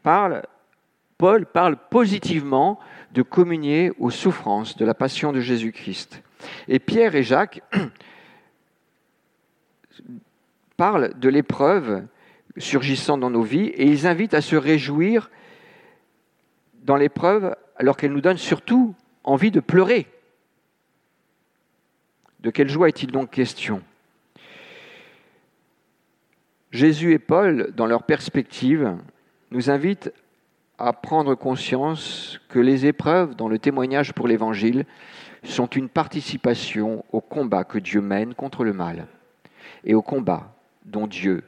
Paul 0.04 1.46
parle 1.46 1.78
positivement 1.90 2.78
de 3.14 3.22
communier 3.22 3.94
aux 4.00 4.10
souffrances 4.10 4.76
de 4.76 4.84
la 4.84 4.94
passion 4.94 5.32
de 5.32 5.40
Jésus-Christ. 5.40 6.22
Et 6.68 6.80
Pierre 6.80 7.16
et 7.16 7.24
Jacques 7.24 7.62
parlent 10.76 11.18
de 11.18 11.30
l'épreuve 11.30 12.06
surgissant 12.58 13.18
dans 13.18 13.30
nos 13.30 13.44
vies 13.44 13.68
et 13.68 13.86
ils 13.86 14.06
invitent 14.06 14.34
à 14.34 14.42
se 14.42 14.58
réjouir 14.58 15.32
dans 16.84 16.98
l'épreuve 16.98 17.56
alors 17.78 17.96
qu'elle 17.96 18.12
nous 18.12 18.20
donne 18.20 18.38
surtout 18.38 18.94
envie 19.24 19.52
de 19.52 19.62
pleurer. 19.62 20.06
De 22.42 22.52
quelle 22.52 22.70
joie 22.70 22.90
est-il 22.90 23.12
donc 23.12 23.32
question? 23.32 23.82
Jésus 26.76 27.14
et 27.14 27.20
Paul, 27.20 27.72
dans 27.76 27.86
leur 27.86 28.04
perspective, 28.04 28.98
nous 29.50 29.70
invitent 29.70 30.12
à 30.78 30.92
prendre 30.92 31.34
conscience 31.34 32.42
que 32.50 32.60
les 32.60 32.86
épreuves 32.86 33.34
dans 33.36 33.48
le 33.48 33.60
témoignage 33.60 34.12
pour 34.12 34.28
l'Évangile 34.28 34.86
sont 35.44 35.68
une 35.68 35.88
participation 35.88 37.06
au 37.14 37.22
combat 37.22 37.64
que 37.64 37.80
Dieu 37.80 38.02
mène 38.02 38.34
contre 38.34 38.66
le 38.66 38.74
mal 38.74 39.08
et 39.86 39.96
au 39.96 40.02
combat 40.02 40.54
dont 40.84 41.08
Dieu 41.08 41.44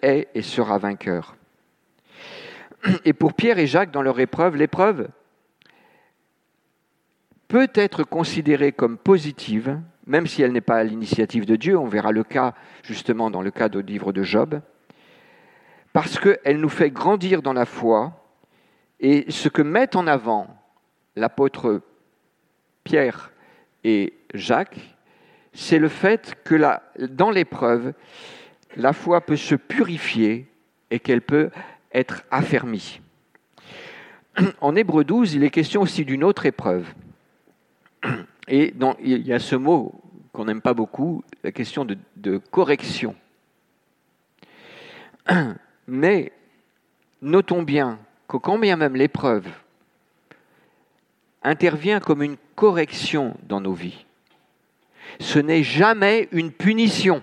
est 0.00 0.28
et 0.34 0.42
sera 0.42 0.78
vainqueur. 0.78 1.36
Et 3.04 3.12
pour 3.12 3.34
Pierre 3.34 3.58
et 3.58 3.66
Jacques, 3.66 3.90
dans 3.90 4.02
leur 4.02 4.18
épreuve, 4.18 4.56
l'épreuve 4.56 5.08
peut 7.48 7.68
être 7.74 8.02
considérée 8.02 8.72
comme 8.72 8.96
positive 8.96 9.78
même 10.06 10.26
si 10.26 10.42
elle 10.42 10.52
n'est 10.52 10.60
pas 10.60 10.76
à 10.76 10.84
l'initiative 10.84 11.46
de 11.46 11.56
Dieu, 11.56 11.76
on 11.76 11.88
verra 11.88 12.12
le 12.12 12.24
cas 12.24 12.54
justement 12.82 13.30
dans 13.30 13.42
le 13.42 13.50
cas 13.50 13.68
du 13.68 13.82
livre 13.82 14.12
de 14.12 14.22
Job, 14.22 14.60
parce 15.92 16.18
qu'elle 16.18 16.60
nous 16.60 16.68
fait 16.68 16.90
grandir 16.90 17.42
dans 17.42 17.52
la 17.52 17.66
foi, 17.66 18.12
et 19.00 19.26
ce 19.30 19.48
que 19.48 19.62
mettent 19.62 19.96
en 19.96 20.06
avant 20.06 20.48
l'apôtre 21.16 21.82
Pierre 22.84 23.32
et 23.84 24.14
Jacques, 24.32 24.96
c'est 25.52 25.78
le 25.78 25.88
fait 25.88 26.36
que 26.44 26.56
dans 26.98 27.30
l'épreuve, 27.30 27.94
la 28.76 28.92
foi 28.92 29.20
peut 29.22 29.36
se 29.36 29.54
purifier 29.54 30.46
et 30.90 31.00
qu'elle 31.00 31.22
peut 31.22 31.50
être 31.92 32.22
affermie. 32.30 33.00
En 34.60 34.76
Hébreu 34.76 35.02
12, 35.02 35.34
il 35.34 35.44
est 35.44 35.50
question 35.50 35.80
aussi 35.80 36.04
d'une 36.04 36.22
autre 36.22 36.44
épreuve. 36.46 36.86
Et 38.48 38.74
il 39.00 39.26
y 39.26 39.32
a 39.32 39.38
ce 39.38 39.56
mot 39.56 40.00
qu'on 40.32 40.44
n'aime 40.44 40.60
pas 40.60 40.74
beaucoup, 40.74 41.24
la 41.42 41.52
question 41.52 41.84
de, 41.84 41.96
de 42.16 42.38
correction. 42.38 43.14
Mais 45.86 46.32
notons 47.22 47.62
bien 47.62 47.98
que 48.28 48.36
quand 48.36 48.58
bien 48.58 48.76
même 48.76 48.96
l'épreuve 48.96 49.46
intervient 51.42 52.00
comme 52.00 52.22
une 52.22 52.36
correction 52.54 53.36
dans 53.44 53.60
nos 53.60 53.74
vies, 53.74 54.04
Ce 55.20 55.38
n'est 55.38 55.62
jamais 55.62 56.28
une 56.32 56.50
punition. 56.50 57.22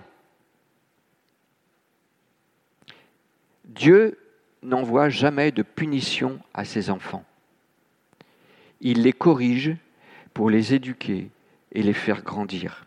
Dieu 3.64 4.18
n'envoie 4.62 5.08
jamais 5.08 5.52
de 5.52 5.62
punition 5.62 6.40
à 6.54 6.64
ses 6.64 6.90
enfants. 6.90 7.24
Il 8.80 9.02
les 9.02 9.12
corrige 9.12 9.76
pour 10.34 10.50
les 10.50 10.74
éduquer 10.74 11.30
et 11.72 11.82
les 11.82 11.92
faire 11.92 12.22
grandir. 12.22 12.84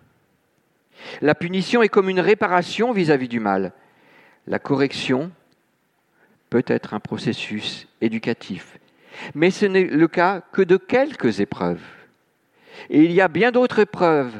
La 1.21 1.35
punition 1.35 1.81
est 1.81 1.89
comme 1.89 2.09
une 2.09 2.19
réparation 2.19 2.91
vis-à-vis 2.91 3.27
du 3.27 3.39
mal. 3.39 3.73
La 4.45 4.59
correction 4.59 5.31
peut 6.49 6.63
être 6.67 6.93
un 6.93 6.99
processus 6.99 7.87
éducatif. 8.01 8.77
Mais 9.33 9.51
ce 9.51 9.65
n'est 9.65 9.85
le 9.85 10.07
cas 10.07 10.41
que 10.51 10.61
de 10.61 10.77
quelques 10.77 11.39
épreuves. 11.39 11.83
Et 12.89 13.03
il 13.03 13.11
y 13.11 13.21
a 13.21 13.27
bien 13.27 13.51
d'autres 13.51 13.79
épreuves 13.79 14.35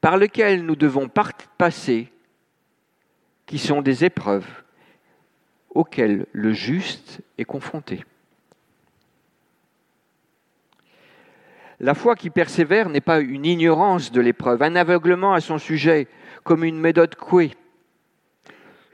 par 0.00 0.16
lesquelles 0.16 0.64
nous 0.64 0.76
devons 0.76 1.10
passer 1.58 2.10
qui 3.46 3.58
sont 3.58 3.82
des 3.82 4.04
épreuves 4.04 4.46
auxquelles 5.70 6.26
le 6.32 6.52
juste 6.52 7.20
est 7.36 7.44
confronté. 7.44 8.04
La 11.80 11.94
foi 11.94 12.16
qui 12.16 12.30
persévère 12.30 12.88
n'est 12.88 13.00
pas 13.00 13.20
une 13.20 13.46
ignorance 13.46 14.10
de 14.10 14.20
l'épreuve, 14.20 14.62
un 14.62 14.74
aveuglement 14.74 15.32
à 15.32 15.40
son 15.40 15.58
sujet, 15.58 16.08
comme 16.42 16.64
une 16.64 16.80
méthode 16.80 17.14
couée. 17.14 17.52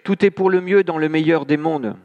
Tout 0.04 0.24
est 0.24 0.30
pour 0.30 0.50
le 0.50 0.60
mieux 0.60 0.84
dans 0.84 0.98
le 0.98 1.08
meilleur 1.08 1.46
des 1.46 1.56
mondes. 1.56 1.96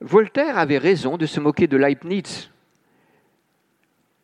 Voltaire 0.00 0.56
avait 0.58 0.78
raison 0.78 1.18
de 1.18 1.26
se 1.26 1.40
moquer 1.40 1.66
de 1.66 1.76
Leibniz 1.76 2.50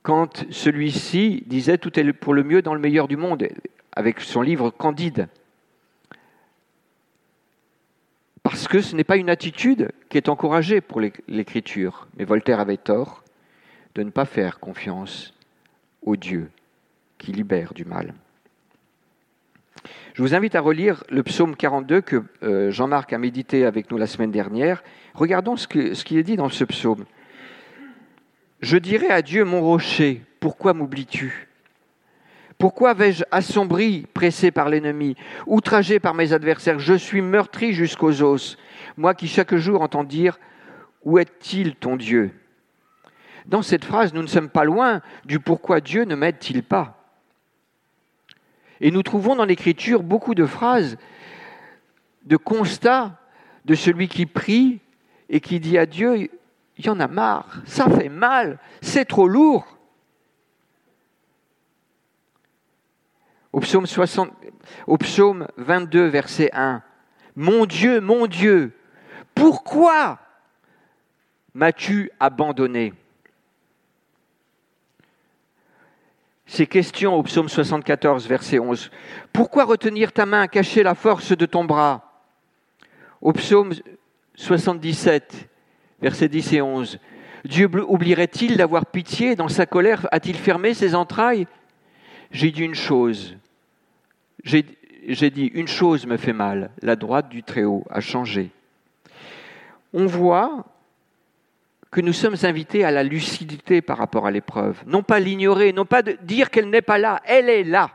quand 0.03 0.51
celui-ci 0.51 1.44
disait 1.46 1.77
tout 1.77 2.01
est 2.01 2.12
pour 2.14 2.33
le 2.33 2.42
mieux 2.42 2.62
dans 2.62 2.72
le 2.72 2.81
meilleur 2.81 3.09
du 3.09 3.18
monde, 3.18 3.46
avec 3.92 4.20
son 4.20 4.40
livre 4.40 4.70
Candide. 4.70 5.29
Parce 8.42 8.68
que 8.68 8.81
ce 8.81 8.96
n'est 8.96 9.05
pas 9.05 9.18
une 9.18 9.29
attitude 9.29 9.92
qui 10.09 10.16
est 10.16 10.31
encouragée 10.31 10.81
pour 10.81 11.03
l'écriture. 11.29 12.09
Mais 12.16 12.24
Voltaire 12.24 12.61
avait 12.61 12.79
tort 12.79 13.22
de 13.99 14.05
ne 14.05 14.11
pas 14.11 14.27
faire 14.27 14.61
confiance 14.61 15.35
au 16.03 16.15
Dieu 16.15 16.53
qui 17.19 17.33
libère 17.33 17.75
du 17.75 17.85
mal. 17.85 18.15
Je 20.15 20.23
vous 20.23 20.37
invite 20.37 20.55
à 20.55 20.61
relire 20.61 21.03
le 21.09 21.25
psaume 21.25 21.57
42 21.57 22.01
que 22.03 22.23
euh, 22.45 22.71
Jean-Marc 22.71 23.13
a 23.13 23.19
médité 23.19 23.65
avec 23.65 23.91
nous 23.91 23.99
la 23.99 24.07
semaine 24.07 24.31
dernière. 24.31 24.85
Regardons 25.15 25.57
ce, 25.57 25.67
ce 25.95 26.05
qui 26.05 26.17
est 26.17 26.23
dit 26.23 26.37
dans 26.37 26.49
ce 26.49 26.63
psaume. 26.63 27.07
Je 28.61 28.79
dirai 28.79 29.09
à 29.09 29.21
Dieu, 29.21 29.45
mon 29.45 29.63
rocher, 29.63 30.23
pourquoi 30.39 30.75
m'oublies-tu? 30.75 31.49
Pourquoi 32.57 32.95
vais-je 32.95 33.25
assombri, 33.33 34.07
pressé 34.15 34.53
par 34.53 34.69
l'ennemi, 34.69 35.17
outragé 35.49 35.99
par 35.99 36.15
mes 36.15 36.33
adversaires? 36.33 36.79
Je 36.79 36.95
suis 36.95 37.21
meurtri 37.21 37.73
jusqu'aux 37.73 38.23
os, 38.23 38.59
moi 38.97 39.15
qui 39.15 39.27
chaque 39.27 39.57
jour 39.57 39.83
entends 39.83 40.05
dire, 40.05 40.39
Où 41.03 41.19
est-il 41.19 41.75
ton 41.75 41.97
Dieu? 41.97 42.33
Dans 43.49 43.63
cette 43.63 43.85
phrase, 43.85 44.13
nous 44.13 44.23
ne 44.23 44.29
sommes 44.29 44.51
pas 44.51 44.65
loin 44.65 45.01
du 45.25 45.41
pourquoi 45.41 45.81
Dieu 45.81 46.05
ne 46.05 46.15
m'aide-t-il 46.15 46.63
pas. 46.63 47.03
Et 48.81 48.91
nous 48.91 49.03
trouvons 49.03 49.35
dans 49.35 49.47
l'Écriture 49.47 50.03
beaucoup 50.03 50.35
de 50.35 50.45
phrases, 50.45 50.99
de 52.25 52.37
constats 52.37 53.19
de 53.65 53.75
celui 53.75 54.09
qui 54.09 54.27
prie 54.27 54.81
et 55.31 55.41
qui 55.41 55.61
dit 55.61 55.79
à 55.79 55.87
Dieu, 55.87 56.31
il 56.77 56.87
y 56.87 56.91
en 56.91 57.01
a 57.01 57.09
marre, 57.09 57.63
ça 57.65 57.89
fait 57.89 58.11
mal, 58.11 58.59
c'est 58.83 59.07
trop 59.07 59.27
lourd. 59.27 59.79
Au 63.53 63.61
psaume, 63.61 63.87
60, 63.87 64.31
au 64.87 64.99
psaume 64.99 65.49
22, 65.57 66.07
verset 66.07 66.51
1, 66.53 66.83
Mon 67.35 67.65
Dieu, 67.65 68.01
mon 68.03 68.27
Dieu, 68.27 68.77
pourquoi 69.35 70.19
m'as-tu 71.55 72.11
abandonné? 72.21 72.93
Ces 76.49 76.67
questions 76.67 77.15
au 77.15 77.23
psaume 77.23 77.49
74, 77.49 78.27
verset 78.27 78.59
11. 78.59 78.91
Pourquoi 79.35 79.65
retenir 79.65 80.13
ta 80.13 80.25
main, 80.25 80.49
cacher 80.49 80.83
la 80.83 80.95
force 80.95 81.37
de 81.37 81.45
ton 81.47 81.65
bras? 81.65 82.25
Au 83.21 83.33
psaume 83.35 83.73
77, 84.35 85.49
verset 86.01 86.29
10 86.29 86.53
et 86.55 86.63
11. 86.63 86.99
Dieu 87.45 87.69
oublierait-il 87.87 88.57
d'avoir 88.57 88.87
pitié 88.87 89.37
Dans 89.37 89.49
sa 89.49 89.67
colère, 89.67 90.09
a-t-il 90.11 90.37
fermé 90.37 90.73
ses 90.73 90.95
entrailles? 90.95 91.47
J'ai 92.31 92.51
dit 92.51 92.63
une 92.63 92.75
chose. 92.75 93.37
J'ai 94.43 95.31
dit 95.31 95.51
une 95.55 95.69
chose 95.69 96.07
me 96.07 96.17
fait 96.17 96.33
mal. 96.33 96.71
La 96.81 96.97
droite 96.97 97.29
du 97.29 97.43
Très-Haut 97.43 97.85
a 97.91 98.01
changé. 98.01 98.51
On 99.93 100.07
voit 100.07 100.65
que 101.90 102.01
nous 102.01 102.12
sommes 102.12 102.37
invités 102.42 102.85
à 102.85 102.90
la 102.90 103.03
lucidité 103.03 103.81
par 103.81 103.98
rapport 103.98 104.27
à 104.27 104.31
l'épreuve. 104.31 104.83
Non 104.87 105.03
pas 105.03 105.20
l'ignorer, 105.20 105.72
non 105.72 105.87
pas 105.87 106.03
dire 106.03 106.51
qu'elle 106.51 106.70
n'est 106.70 106.83
pas 106.83 106.98
là, 106.98 107.22
elle 107.24 107.48
est 107.48 107.64
là. 107.64 107.90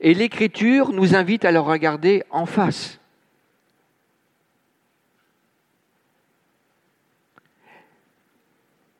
Et 0.00 0.12
l'Écriture 0.14 0.92
nous 0.92 1.14
invite 1.14 1.44
à 1.44 1.52
la 1.52 1.60
regarder 1.60 2.24
en 2.30 2.46
face. 2.46 2.98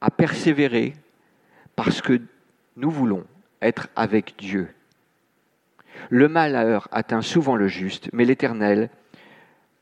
À 0.00 0.10
persévérer 0.10 0.94
parce 1.74 2.00
que 2.00 2.20
nous 2.76 2.90
voulons 2.90 3.24
être 3.60 3.88
avec 3.96 4.36
Dieu. 4.38 4.68
Le 6.10 6.28
malheur 6.28 6.88
atteint 6.92 7.22
souvent 7.22 7.56
le 7.56 7.66
juste, 7.66 8.08
mais 8.12 8.24
l'Éternel 8.24 8.90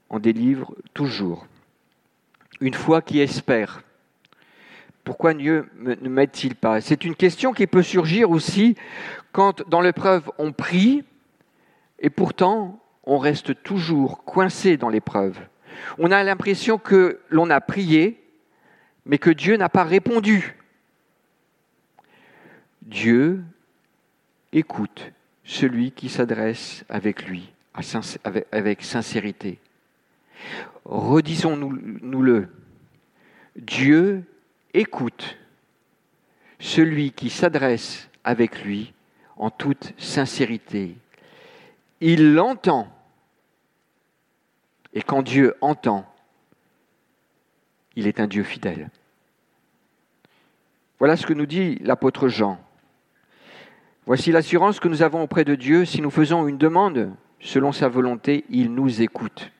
en 0.08 0.18
délivre 0.18 0.74
toujours 0.94 1.46
une 2.62 2.74
foi 2.74 3.02
qui 3.02 3.20
espère. 3.20 3.82
Pourquoi 5.02 5.34
Dieu 5.34 5.68
ne 5.80 6.08
m'aide-t-il 6.08 6.54
pas? 6.54 6.80
C'est 6.80 7.04
une 7.04 7.16
question 7.16 7.52
qui 7.52 7.66
peut 7.66 7.82
surgir 7.82 8.30
aussi 8.30 8.76
quand 9.32 9.68
dans 9.68 9.80
l'épreuve 9.80 10.30
on 10.38 10.52
prie 10.52 11.04
et 11.98 12.08
pourtant 12.08 12.80
on 13.02 13.18
reste 13.18 13.60
toujours 13.64 14.22
coincé 14.24 14.76
dans 14.76 14.88
l'épreuve. 14.88 15.36
On 15.98 16.12
a 16.12 16.22
l'impression 16.22 16.78
que 16.78 17.18
l'on 17.30 17.50
a 17.50 17.60
prié 17.60 18.22
mais 19.04 19.18
que 19.18 19.30
Dieu 19.30 19.56
n'a 19.56 19.68
pas 19.68 19.82
répondu. 19.82 20.56
Dieu 22.82 23.42
écoute 24.52 25.10
celui 25.42 25.90
qui 25.90 26.08
s'adresse 26.08 26.84
avec 26.88 27.26
lui, 27.26 27.52
avec 28.52 28.84
sincérité. 28.84 29.58
Redisons-nous-le. 30.84 32.48
Dieu 33.56 34.24
écoute 34.74 35.36
celui 36.58 37.12
qui 37.12 37.28
s'adresse 37.28 38.08
avec 38.24 38.64
lui 38.64 38.94
en 39.36 39.50
toute 39.50 39.92
sincérité. 39.98 40.96
Il 42.00 42.34
l'entend. 42.34 42.88
Et 44.94 45.02
quand 45.02 45.22
Dieu 45.22 45.54
entend, 45.60 46.06
il 47.96 48.06
est 48.06 48.20
un 48.20 48.26
Dieu 48.26 48.42
fidèle. 48.42 48.90
Voilà 50.98 51.16
ce 51.16 51.26
que 51.26 51.32
nous 51.32 51.46
dit 51.46 51.76
l'apôtre 51.80 52.28
Jean. 52.28 52.60
Voici 54.06 54.32
l'assurance 54.32 54.80
que 54.80 54.88
nous 54.88 55.02
avons 55.02 55.22
auprès 55.22 55.44
de 55.44 55.54
Dieu. 55.54 55.84
Si 55.84 56.00
nous 56.00 56.10
faisons 56.10 56.46
une 56.46 56.58
demande 56.58 57.12
selon 57.40 57.72
sa 57.72 57.88
volonté, 57.88 58.44
il 58.50 58.72
nous 58.74 59.02
écoute. 59.02 59.50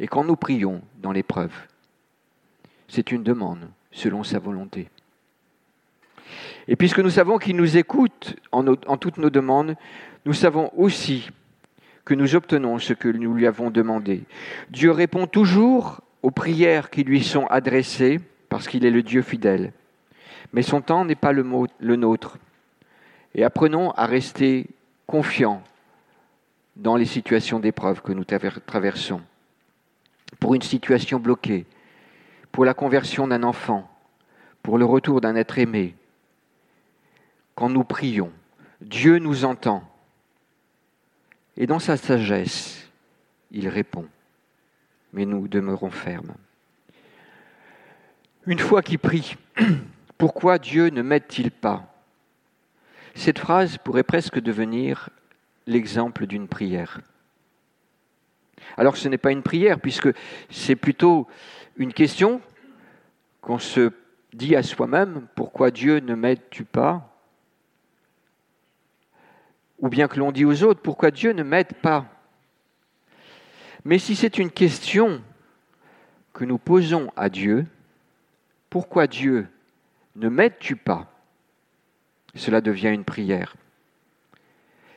Et 0.00 0.06
quand 0.06 0.24
nous 0.24 0.36
prions 0.36 0.82
dans 1.02 1.12
l'épreuve, 1.12 1.52
c'est 2.88 3.12
une 3.12 3.22
demande 3.22 3.68
selon 3.90 4.22
sa 4.22 4.38
volonté. 4.38 4.88
Et 6.68 6.76
puisque 6.76 7.00
nous 7.00 7.10
savons 7.10 7.38
qu'il 7.38 7.56
nous 7.56 7.76
écoute 7.76 8.36
en, 8.52 8.64
toutes 8.96 9.18
nos 9.18 9.30
demandes, 9.30 9.74
nous 10.26 10.34
savons 10.34 10.70
aussi 10.76 11.30
que 12.04 12.14
nous 12.14 12.34
obtenons 12.34 12.78
ce 12.78 12.92
que 12.92 13.08
nous 13.08 13.34
lui 13.34 13.46
avons 13.46 13.70
demandé. 13.70 14.24
Dieu 14.70 14.90
répond 14.90 15.26
toujours 15.26 16.00
aux 16.22 16.30
prières 16.30 16.90
qui 16.90 17.04
lui 17.04 17.22
sont 17.22 17.46
adressées 17.46 18.20
parce 18.48 18.68
qu'il 18.68 18.84
est 18.84 18.90
le 18.90 19.02
Dieu 19.02 19.22
fidèle. 19.22 19.72
Mais 20.52 20.62
son 20.62 20.80
temps 20.80 21.04
n'est 21.04 21.14
pas 21.14 21.32
le 21.32 21.96
nôtre. 21.96 22.38
Et 23.34 23.44
apprenons 23.44 23.90
à 23.92 24.06
rester 24.06 24.66
confiants 25.06 25.62
dans 26.76 26.96
les 26.96 27.04
situations 27.04 27.60
d'épreuve 27.60 28.02
que 28.02 28.12
nous 28.12 28.24
traversons 28.24 29.20
pour 30.40 30.54
une 30.54 30.62
situation 30.62 31.18
bloquée, 31.18 31.66
pour 32.52 32.64
la 32.64 32.74
conversion 32.74 33.28
d'un 33.28 33.42
enfant, 33.42 33.90
pour 34.62 34.78
le 34.78 34.84
retour 34.84 35.20
d'un 35.20 35.36
être 35.36 35.58
aimé. 35.58 35.94
Quand 37.54 37.68
nous 37.68 37.84
prions, 37.84 38.32
Dieu 38.80 39.18
nous 39.18 39.44
entend. 39.44 39.82
Et 41.56 41.66
dans 41.66 41.80
sa 41.80 41.96
sagesse, 41.96 42.88
il 43.50 43.68
répond. 43.68 44.06
Mais 45.12 45.24
nous 45.24 45.48
demeurons 45.48 45.90
fermes. 45.90 46.34
Une 48.46 48.58
foi 48.58 48.82
qui 48.82 48.98
prie 48.98 49.36
Pourquoi 50.18 50.58
Dieu 50.58 50.88
ne 50.88 51.02
m'aide-t-il 51.02 51.50
pas? 51.50 51.94
Cette 53.14 53.38
phrase 53.38 53.78
pourrait 53.78 54.04
presque 54.04 54.40
devenir 54.40 55.10
l'exemple 55.66 56.26
d'une 56.26 56.48
prière. 56.48 57.00
Alors 58.76 58.96
ce 58.96 59.08
n'est 59.08 59.18
pas 59.18 59.32
une 59.32 59.42
prière, 59.42 59.80
puisque 59.80 60.08
c'est 60.50 60.76
plutôt 60.76 61.26
une 61.76 61.92
question 61.92 62.40
qu'on 63.40 63.58
se 63.58 63.92
dit 64.32 64.54
à 64.56 64.62
soi-même, 64.62 65.26
pourquoi 65.34 65.70
Dieu 65.70 66.00
ne 66.00 66.14
m'aide-tu 66.14 66.64
pas? 66.64 67.14
Ou 69.78 69.88
bien 69.88 70.08
que 70.08 70.18
l'on 70.18 70.32
dit 70.32 70.44
aux 70.44 70.62
autres, 70.64 70.82
pourquoi 70.82 71.10
Dieu 71.10 71.32
ne 71.32 71.42
m'aide 71.42 71.72
pas? 71.74 72.06
Mais 73.84 73.98
si 73.98 74.16
c'est 74.16 74.38
une 74.38 74.50
question 74.50 75.22
que 76.32 76.44
nous 76.44 76.58
posons 76.58 77.10
à 77.16 77.28
Dieu, 77.28 77.66
pourquoi 78.70 79.06
Dieu 79.06 79.46
ne 80.16 80.28
m'aides-tu 80.28 80.76
pas? 80.76 81.10
Cela 82.34 82.60
devient 82.60 82.88
une 82.88 83.04
prière. 83.04 83.56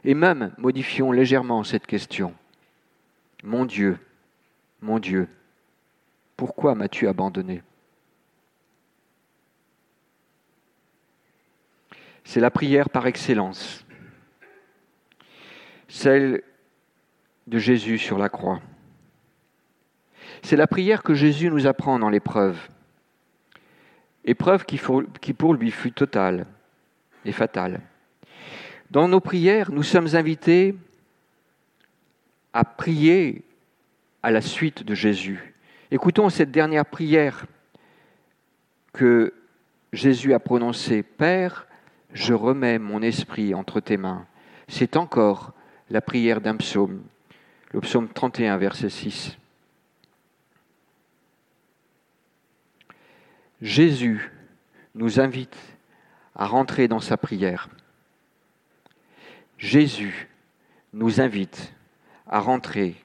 Et 0.03 0.13
même, 0.13 0.51
modifions 0.57 1.11
légèrement 1.11 1.63
cette 1.63 1.87
question. 1.87 2.33
Mon 3.43 3.65
Dieu, 3.65 3.97
mon 4.81 4.99
Dieu, 4.99 5.27
pourquoi 6.37 6.75
m'as-tu 6.75 7.07
abandonné? 7.07 7.63
C'est 12.23 12.39
la 12.39 12.51
prière 12.51 12.89
par 12.89 13.07
excellence, 13.07 13.85
celle 15.87 16.43
de 17.47 17.57
Jésus 17.57 17.97
sur 17.97 18.17
la 18.17 18.29
croix. 18.29 18.61
C'est 20.43 20.55
la 20.55 20.67
prière 20.67 21.03
que 21.03 21.13
Jésus 21.13 21.49
nous 21.49 21.67
apprend 21.67 21.99
dans 21.99 22.09
l'épreuve. 22.09 22.69
Épreuve 24.23 24.65
qui, 24.65 25.33
pour 25.33 25.53
lui 25.53 25.71
fut 25.71 25.91
totale 25.91 26.45
et 27.25 27.31
fatale. 27.31 27.81
Dans 28.91 29.07
nos 29.07 29.19
prières, 29.19 29.71
nous 29.71 29.83
sommes 29.83 30.15
invités 30.15 30.75
à 32.53 32.63
prier 32.63 33.43
à 34.23 34.31
la 34.31 34.41
suite 34.41 34.83
de 34.83 34.93
Jésus. 34.93 35.53
Écoutons 35.89 36.29
cette 36.29 36.51
dernière 36.51 36.85
prière 36.85 37.45
que 38.93 39.33
Jésus 39.93 40.33
a 40.33 40.39
prononcée. 40.39 41.03
Père, 41.03 41.67
je 42.13 42.33
remets 42.33 42.79
mon 42.79 43.01
esprit 43.01 43.53
entre 43.53 43.79
tes 43.79 43.97
mains. 43.97 44.25
C'est 44.67 44.95
encore 44.95 45.53
la 45.89 46.01
prière 46.01 46.41
d'un 46.41 46.55
psaume, 46.55 47.03
le 47.71 47.81
psaume 47.81 48.07
31, 48.07 48.57
verset 48.57 48.89
6. 48.89 49.37
Jésus 53.61 54.31
nous 54.95 55.19
invite 55.19 55.57
à 56.35 56.47
rentrer 56.47 56.87
dans 56.87 56.99
sa 56.99 57.17
prière. 57.17 57.69
Jésus 59.57 60.27
nous 60.93 61.21
invite 61.21 61.73
à 62.31 62.39
rentrer 62.39 62.95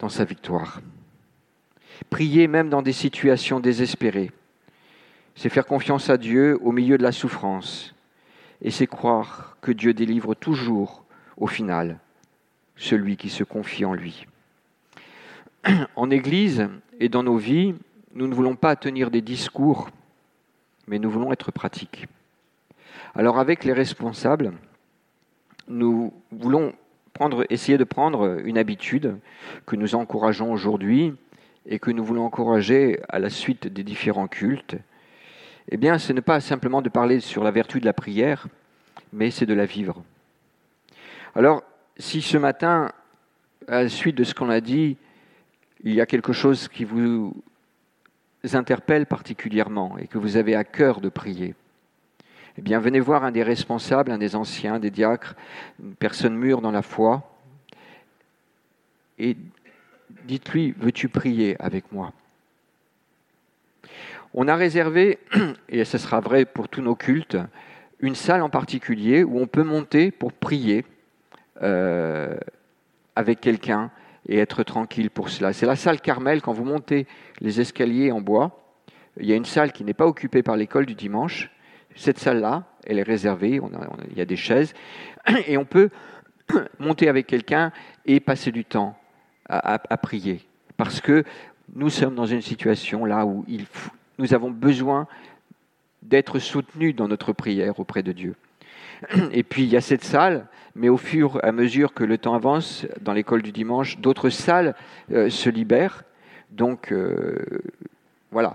dans 0.00 0.08
sa 0.08 0.24
victoire. 0.24 0.80
Prier 2.10 2.48
même 2.48 2.68
dans 2.68 2.82
des 2.82 2.92
situations 2.92 3.60
désespérées, 3.60 4.32
c'est 5.34 5.48
faire 5.48 5.66
confiance 5.66 6.10
à 6.10 6.16
Dieu 6.16 6.58
au 6.60 6.72
milieu 6.72 6.98
de 6.98 7.02
la 7.02 7.12
souffrance, 7.12 7.94
et 8.60 8.72
c'est 8.72 8.88
croire 8.88 9.56
que 9.60 9.70
Dieu 9.70 9.94
délivre 9.94 10.34
toujours, 10.34 11.04
au 11.36 11.46
final, 11.46 11.98
celui 12.76 13.16
qui 13.16 13.30
se 13.30 13.44
confie 13.44 13.84
en 13.84 13.94
lui. 13.94 14.26
En 15.96 16.10
Église 16.10 16.68
et 16.98 17.08
dans 17.08 17.22
nos 17.22 17.36
vies, 17.36 17.74
nous 18.14 18.26
ne 18.26 18.34
voulons 18.34 18.56
pas 18.56 18.74
tenir 18.74 19.10
des 19.10 19.22
discours, 19.22 19.90
mais 20.88 20.98
nous 20.98 21.10
voulons 21.10 21.32
être 21.32 21.52
pratiques. 21.52 22.08
Alors 23.14 23.38
avec 23.38 23.64
les 23.64 23.72
responsables, 23.72 24.52
nous 25.68 26.12
voulons 26.32 26.74
prendre, 27.18 27.44
essayer 27.50 27.78
de 27.78 27.82
prendre 27.82 28.38
une 28.44 28.58
habitude 28.58 29.16
que 29.66 29.74
nous 29.74 29.96
encourageons 29.96 30.52
aujourd'hui 30.52 31.16
et 31.66 31.80
que 31.80 31.90
nous 31.90 32.04
voulons 32.04 32.24
encourager 32.24 33.00
à 33.08 33.18
la 33.18 33.28
suite 33.28 33.66
des 33.66 33.82
différents 33.82 34.28
cultes. 34.28 34.76
Eh 35.68 35.76
bien, 35.78 35.98
ce 35.98 36.12
n'est 36.12 36.20
pas 36.20 36.38
simplement 36.38 36.80
de 36.80 36.88
parler 36.88 37.18
sur 37.18 37.42
la 37.42 37.50
vertu 37.50 37.80
de 37.80 37.86
la 37.86 37.92
prière, 37.92 38.46
mais 39.12 39.32
c'est 39.32 39.46
de 39.46 39.54
la 39.54 39.66
vivre. 39.66 40.04
Alors, 41.34 41.64
si 41.96 42.22
ce 42.22 42.38
matin, 42.38 42.92
à 43.66 43.82
la 43.82 43.88
suite 43.88 44.14
de 44.14 44.22
ce 44.22 44.32
qu'on 44.32 44.48
a 44.48 44.60
dit, 44.60 44.96
il 45.82 45.94
y 45.94 46.00
a 46.00 46.06
quelque 46.06 46.32
chose 46.32 46.68
qui 46.68 46.84
vous 46.84 47.34
interpelle 48.52 49.06
particulièrement 49.06 49.98
et 49.98 50.06
que 50.06 50.18
vous 50.18 50.36
avez 50.36 50.54
à 50.54 50.62
cœur 50.62 51.00
de 51.00 51.08
prier, 51.08 51.56
eh 52.58 52.60
bien, 52.60 52.80
venez 52.80 52.98
voir 52.98 53.22
un 53.22 53.30
des 53.30 53.44
responsables, 53.44 54.10
un 54.10 54.18
des 54.18 54.34
anciens, 54.34 54.80
des 54.80 54.90
diacres, 54.90 55.36
une 55.80 55.94
personne 55.94 56.34
mûre 56.34 56.60
dans 56.60 56.72
la 56.72 56.82
foi, 56.82 57.32
et 59.16 59.36
dites-lui, 60.24 60.74
veux-tu 60.76 61.08
prier 61.08 61.54
avec 61.60 61.92
moi? 61.92 62.12
On 64.34 64.48
a 64.48 64.56
réservé, 64.56 65.20
et 65.68 65.84
ce 65.84 65.98
sera 65.98 66.18
vrai 66.18 66.46
pour 66.46 66.68
tous 66.68 66.82
nos 66.82 66.96
cultes, 66.96 67.38
une 68.00 68.16
salle 68.16 68.42
en 68.42 68.50
particulier 68.50 69.22
où 69.22 69.38
on 69.38 69.46
peut 69.46 69.62
monter 69.62 70.10
pour 70.10 70.32
prier 70.32 70.84
euh, 71.62 72.36
avec 73.14 73.40
quelqu'un 73.40 73.92
et 74.28 74.38
être 74.38 74.64
tranquille 74.64 75.10
pour 75.10 75.28
cela. 75.28 75.52
C'est 75.52 75.66
la 75.66 75.76
salle 75.76 76.00
Carmel, 76.00 76.42
quand 76.42 76.52
vous 76.52 76.64
montez 76.64 77.06
les 77.40 77.60
escaliers 77.60 78.10
en 78.10 78.20
bois, 78.20 78.60
il 79.20 79.26
y 79.26 79.32
a 79.32 79.36
une 79.36 79.44
salle 79.44 79.70
qui 79.70 79.84
n'est 79.84 79.94
pas 79.94 80.06
occupée 80.06 80.42
par 80.42 80.56
l'école 80.56 80.86
du 80.86 80.96
dimanche, 80.96 81.52
cette 81.98 82.18
salle-là, 82.18 82.64
elle 82.86 82.98
est 82.98 83.02
réservée, 83.02 83.60
il 84.10 84.16
y 84.16 84.20
a 84.20 84.24
des 84.24 84.36
chaises, 84.36 84.72
et 85.46 85.58
on 85.58 85.64
peut 85.64 85.90
monter 86.78 87.08
avec 87.08 87.26
quelqu'un 87.26 87.72
et 88.06 88.20
passer 88.20 88.52
du 88.52 88.64
temps 88.64 88.96
à, 89.48 89.78
prier. 89.96 90.40
Parce 90.76 91.00
que 91.00 91.24
nous 91.74 91.90
sommes 91.90 92.14
dans 92.14 92.26
une 92.26 92.42
situation 92.42 93.04
là 93.04 93.24
où 93.24 93.44
nous 94.18 94.34
avons 94.34 94.50
besoin 94.50 95.06
d'être 96.02 96.38
soutenus 96.38 96.94
dans 96.94 97.08
notre 97.08 97.32
prière 97.32 97.80
auprès 97.80 98.02
de 98.02 98.12
Dieu. 98.12 98.34
Et 99.32 99.42
puis 99.42 99.62
il 99.62 99.68
y 99.68 99.76
a 99.76 99.80
cette 99.80 100.04
salle, 100.04 100.46
mais 100.74 100.88
au 100.88 100.96
fur 100.96 101.40
et 101.42 101.46
à 101.46 101.52
mesure 101.52 101.94
que 101.94 102.04
le 102.04 102.18
temps 102.18 102.34
avance, 102.34 102.86
dans 103.00 103.12
l'école 103.12 103.42
du 103.42 103.52
dimanche, 103.52 103.98
d'autres 103.98 104.30
salles 104.30 104.74
euh, 105.12 105.30
se 105.30 105.50
libèrent. 105.50 106.04
Donc 106.50 106.92
euh, 106.92 107.38
voilà, 108.30 108.54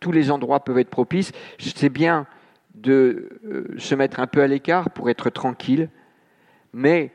tous 0.00 0.12
les 0.12 0.30
endroits 0.30 0.60
peuvent 0.60 0.78
être 0.78 0.90
propices. 0.90 1.32
C'est 1.58 1.88
bien 1.88 2.26
de 2.80 3.28
euh, 3.44 3.74
se 3.78 3.94
mettre 3.94 4.20
un 4.20 4.26
peu 4.26 4.42
à 4.42 4.46
l'écart 4.46 4.90
pour 4.90 5.10
être 5.10 5.30
tranquille. 5.30 5.88
Mais, 6.72 7.12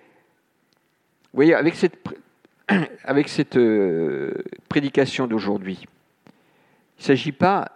vous 1.33 1.37
voyez, 1.37 1.55
avec 1.55 1.75
cette, 1.75 3.57
euh, 3.57 4.33
prédication 4.69 5.27
d'aujourd'hui, 5.27 5.79
il 6.97 7.01
ne 7.01 7.03
s'agit 7.03 7.31
pas 7.31 7.71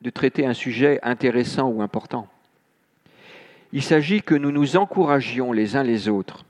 de 0.00 0.10
traiter 0.10 0.46
un 0.46 0.54
sujet 0.54 1.00
intéressant 1.02 1.68
ou 1.68 1.82
important. 1.82 2.28
Il 3.72 3.82
s'agit 3.82 4.22
que 4.22 4.34
nous 4.34 4.52
nous 4.52 4.76
encouragions 4.76 5.52
les 5.52 5.76
uns 5.76 5.82
les 5.82 6.08
autres 6.08 6.44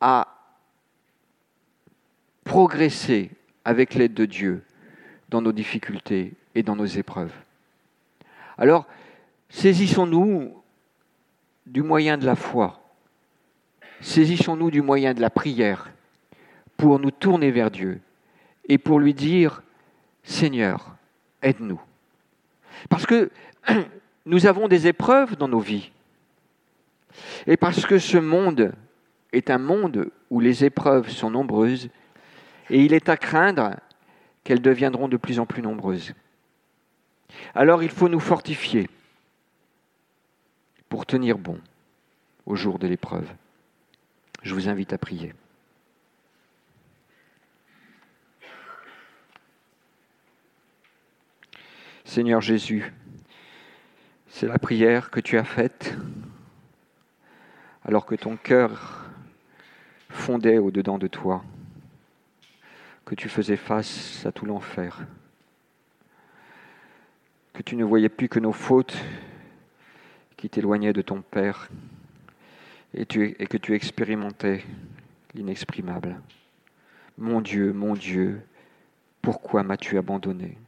à 0.00 0.28
progresser 2.44 3.30
avec 3.64 3.94
l'aide 3.94 4.14
de 4.14 4.26
Dieu 4.26 4.64
dans 5.28 5.40
nos 5.40 5.52
difficultés 5.52 6.32
et 6.54 6.62
dans 6.62 6.76
nos 6.76 6.86
épreuves. 6.86 7.32
Alors, 8.58 8.86
saisissons-nous 9.52 10.56
du 11.66 11.82
moyen 11.82 12.16
de 12.16 12.24
la 12.24 12.34
foi, 12.34 12.80
saisissons-nous 14.00 14.70
du 14.70 14.80
moyen 14.80 15.14
de 15.14 15.20
la 15.20 15.30
prière 15.30 15.90
pour 16.76 16.98
nous 16.98 17.10
tourner 17.10 17.50
vers 17.50 17.70
Dieu 17.70 18.00
et 18.68 18.78
pour 18.78 18.98
lui 18.98 19.12
dire, 19.12 19.62
Seigneur, 20.24 20.96
aide-nous. 21.42 21.80
Parce 22.88 23.04
que 23.04 23.30
nous 24.26 24.46
avons 24.46 24.68
des 24.68 24.86
épreuves 24.86 25.36
dans 25.36 25.48
nos 25.48 25.60
vies. 25.60 25.92
Et 27.46 27.58
parce 27.58 27.84
que 27.84 27.98
ce 27.98 28.16
monde 28.16 28.72
est 29.32 29.50
un 29.50 29.58
monde 29.58 30.10
où 30.30 30.40
les 30.40 30.64
épreuves 30.64 31.10
sont 31.10 31.30
nombreuses, 31.30 31.90
et 32.70 32.82
il 32.82 32.94
est 32.94 33.10
à 33.10 33.18
craindre 33.18 33.76
qu'elles 34.44 34.62
deviendront 34.62 35.08
de 35.08 35.18
plus 35.18 35.38
en 35.38 35.44
plus 35.44 35.60
nombreuses. 35.60 36.14
Alors 37.54 37.82
il 37.82 37.90
faut 37.90 38.08
nous 38.08 38.20
fortifier 38.20 38.88
pour 40.92 41.06
tenir 41.06 41.38
bon 41.38 41.58
au 42.44 42.54
jour 42.54 42.78
de 42.78 42.86
l'épreuve. 42.86 43.26
Je 44.42 44.52
vous 44.52 44.68
invite 44.68 44.92
à 44.92 44.98
prier. 44.98 45.32
Seigneur 52.04 52.42
Jésus, 52.42 52.92
c'est 54.28 54.46
la 54.46 54.58
prière 54.58 55.10
que 55.10 55.20
tu 55.20 55.38
as 55.38 55.44
faite 55.44 55.96
alors 57.86 58.04
que 58.04 58.14
ton 58.14 58.36
cœur 58.36 59.06
fondait 60.10 60.58
au-dedans 60.58 60.98
de 60.98 61.06
toi, 61.06 61.42
que 63.06 63.14
tu 63.14 63.30
faisais 63.30 63.56
face 63.56 64.26
à 64.26 64.30
tout 64.30 64.44
l'enfer. 64.44 65.06
que 67.54 67.62
tu 67.62 67.76
ne 67.76 67.84
voyais 67.84 68.10
plus 68.10 68.28
que 68.28 68.40
nos 68.40 68.52
fautes 68.52 69.02
qui 70.42 70.50
t'éloignaient 70.50 70.92
de 70.92 71.02
ton 71.02 71.22
Père 71.22 71.70
et, 72.94 73.02
et 73.02 73.46
que 73.46 73.56
tu 73.56 73.76
expérimentais 73.76 74.64
l'inexprimable. 75.36 76.20
Mon 77.16 77.40
Dieu, 77.40 77.72
mon 77.72 77.94
Dieu, 77.94 78.42
pourquoi 79.20 79.62
m'as-tu 79.62 79.98
abandonné? 79.98 80.58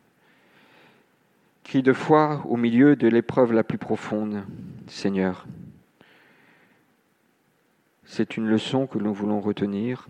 Cri 1.64 1.82
de 1.82 1.92
foi 1.92 2.44
au 2.46 2.56
milieu 2.56 2.94
de 2.94 3.08
l'épreuve 3.08 3.52
la 3.52 3.64
plus 3.64 3.78
profonde, 3.78 4.44
Seigneur. 4.86 5.44
C'est 8.04 8.36
une 8.36 8.46
leçon 8.46 8.86
que 8.86 8.98
nous 8.98 9.12
voulons 9.12 9.40
retenir, 9.40 10.06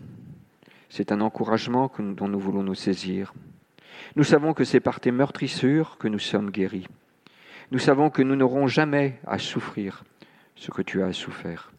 c'est 0.91 1.11
un 1.11 1.23
encouragement 1.23 1.91
dont 1.99 2.29
nous 2.29 2.39
voulons 2.39 2.65
nous 2.65 2.75
saisir. 2.75 3.33
Nous 4.15 4.25
savons 4.25 4.53
que 4.53 4.65
c'est 4.65 4.81
par 4.81 5.01
tes 5.01 5.11
meurtrissures 5.11 5.97
que 5.97 6.09
nous 6.09 6.19
sommes 6.19 6.51
guéris. 6.51 6.87
Nous 7.71 7.79
savons 7.79 8.11
que 8.11 8.23
nous 8.23 8.37
n'aurons 8.37 8.67
jamais 8.67 9.19
à 9.27 9.39
souffrir 9.39 10.05
ce 10.57 10.71
que 10.71 10.83
tu 10.83 11.03
as 11.03 11.13
souffert. 11.13 11.73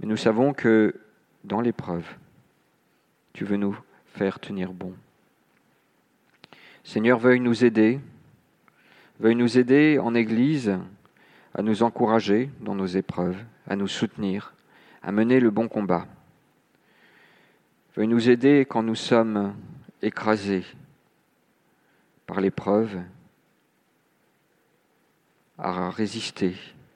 Mais 0.00 0.06
nous 0.06 0.16
savons 0.16 0.52
que 0.52 0.94
dans 1.44 1.60
l'épreuve, 1.60 2.06
tu 3.32 3.44
veux 3.44 3.56
nous 3.56 3.78
faire 4.06 4.40
tenir 4.40 4.72
bon. 4.72 4.94
Seigneur, 6.82 7.18
veuille 7.18 7.40
nous 7.40 7.64
aider, 7.64 8.00
veuille 9.20 9.34
nous 9.34 9.58
aider 9.58 9.98
en 9.98 10.14
Église 10.14 10.78
à 11.54 11.62
nous 11.62 11.82
encourager 11.82 12.50
dans 12.60 12.74
nos 12.74 12.86
épreuves, 12.86 13.36
à 13.66 13.76
nous 13.76 13.88
soutenir, 13.88 14.54
à 15.02 15.12
mener 15.12 15.40
le 15.40 15.50
bon 15.50 15.68
combat. 15.68 16.06
Veuille 17.94 18.08
nous 18.08 18.30
aider 18.30 18.64
quand 18.68 18.82
nous 18.82 18.94
sommes 18.94 19.54
écrasés 20.02 20.64
par 22.26 22.40
l'épreuve, 22.40 23.00
à 25.58 25.90
résister, 25.90 26.54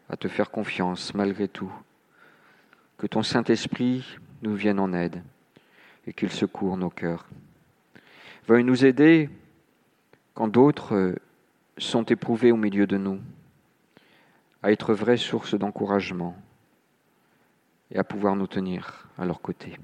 à 0.08 0.16
te 0.16 0.28
faire 0.28 0.50
confiance 0.50 1.14
malgré 1.14 1.48
tout. 1.48 1.72
Que 2.98 3.06
ton 3.06 3.22
Saint-Esprit 3.22 4.18
nous 4.42 4.54
vienne 4.54 4.78
en 4.78 4.92
aide 4.92 5.22
et 6.06 6.12
qu'il 6.12 6.30
secourt 6.30 6.76
nos 6.76 6.90
cœurs. 6.90 7.26
Veuille 8.46 8.64
nous 8.64 8.84
aider 8.84 9.28
quand 10.34 10.48
d'autres 10.48 11.16
sont 11.78 12.04
éprouvés 12.04 12.52
au 12.52 12.56
milieu 12.56 12.86
de 12.86 12.96
nous, 12.96 13.20
à 14.62 14.70
être 14.70 14.94
vraie 14.94 15.16
source 15.16 15.54
d'encouragement 15.54 16.36
et 17.90 17.98
à 17.98 18.04
pouvoir 18.04 18.36
nous 18.36 18.46
tenir 18.46 19.08
à 19.18 19.24
leur 19.24 19.40
côté. 19.40 19.76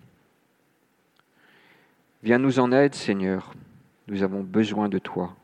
Viens 2.22 2.38
nous 2.38 2.58
en 2.58 2.72
aide, 2.72 2.94
Seigneur, 2.94 3.52
nous 4.06 4.22
avons 4.22 4.42
besoin 4.42 4.88
de 4.88 4.98
toi. 4.98 5.36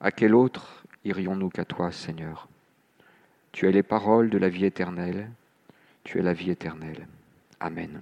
À 0.00 0.10
quel 0.10 0.34
autre 0.34 0.84
irions-nous 1.04 1.50
qu'à 1.50 1.64
toi, 1.64 1.92
Seigneur? 1.92 2.48
Tu 3.52 3.68
es 3.68 3.72
les 3.72 3.82
paroles 3.82 4.30
de 4.30 4.38
la 4.38 4.48
vie 4.48 4.64
éternelle, 4.64 5.30
tu 6.04 6.18
es 6.18 6.22
la 6.22 6.32
vie 6.32 6.50
éternelle. 6.50 7.06
Amen. 7.60 8.00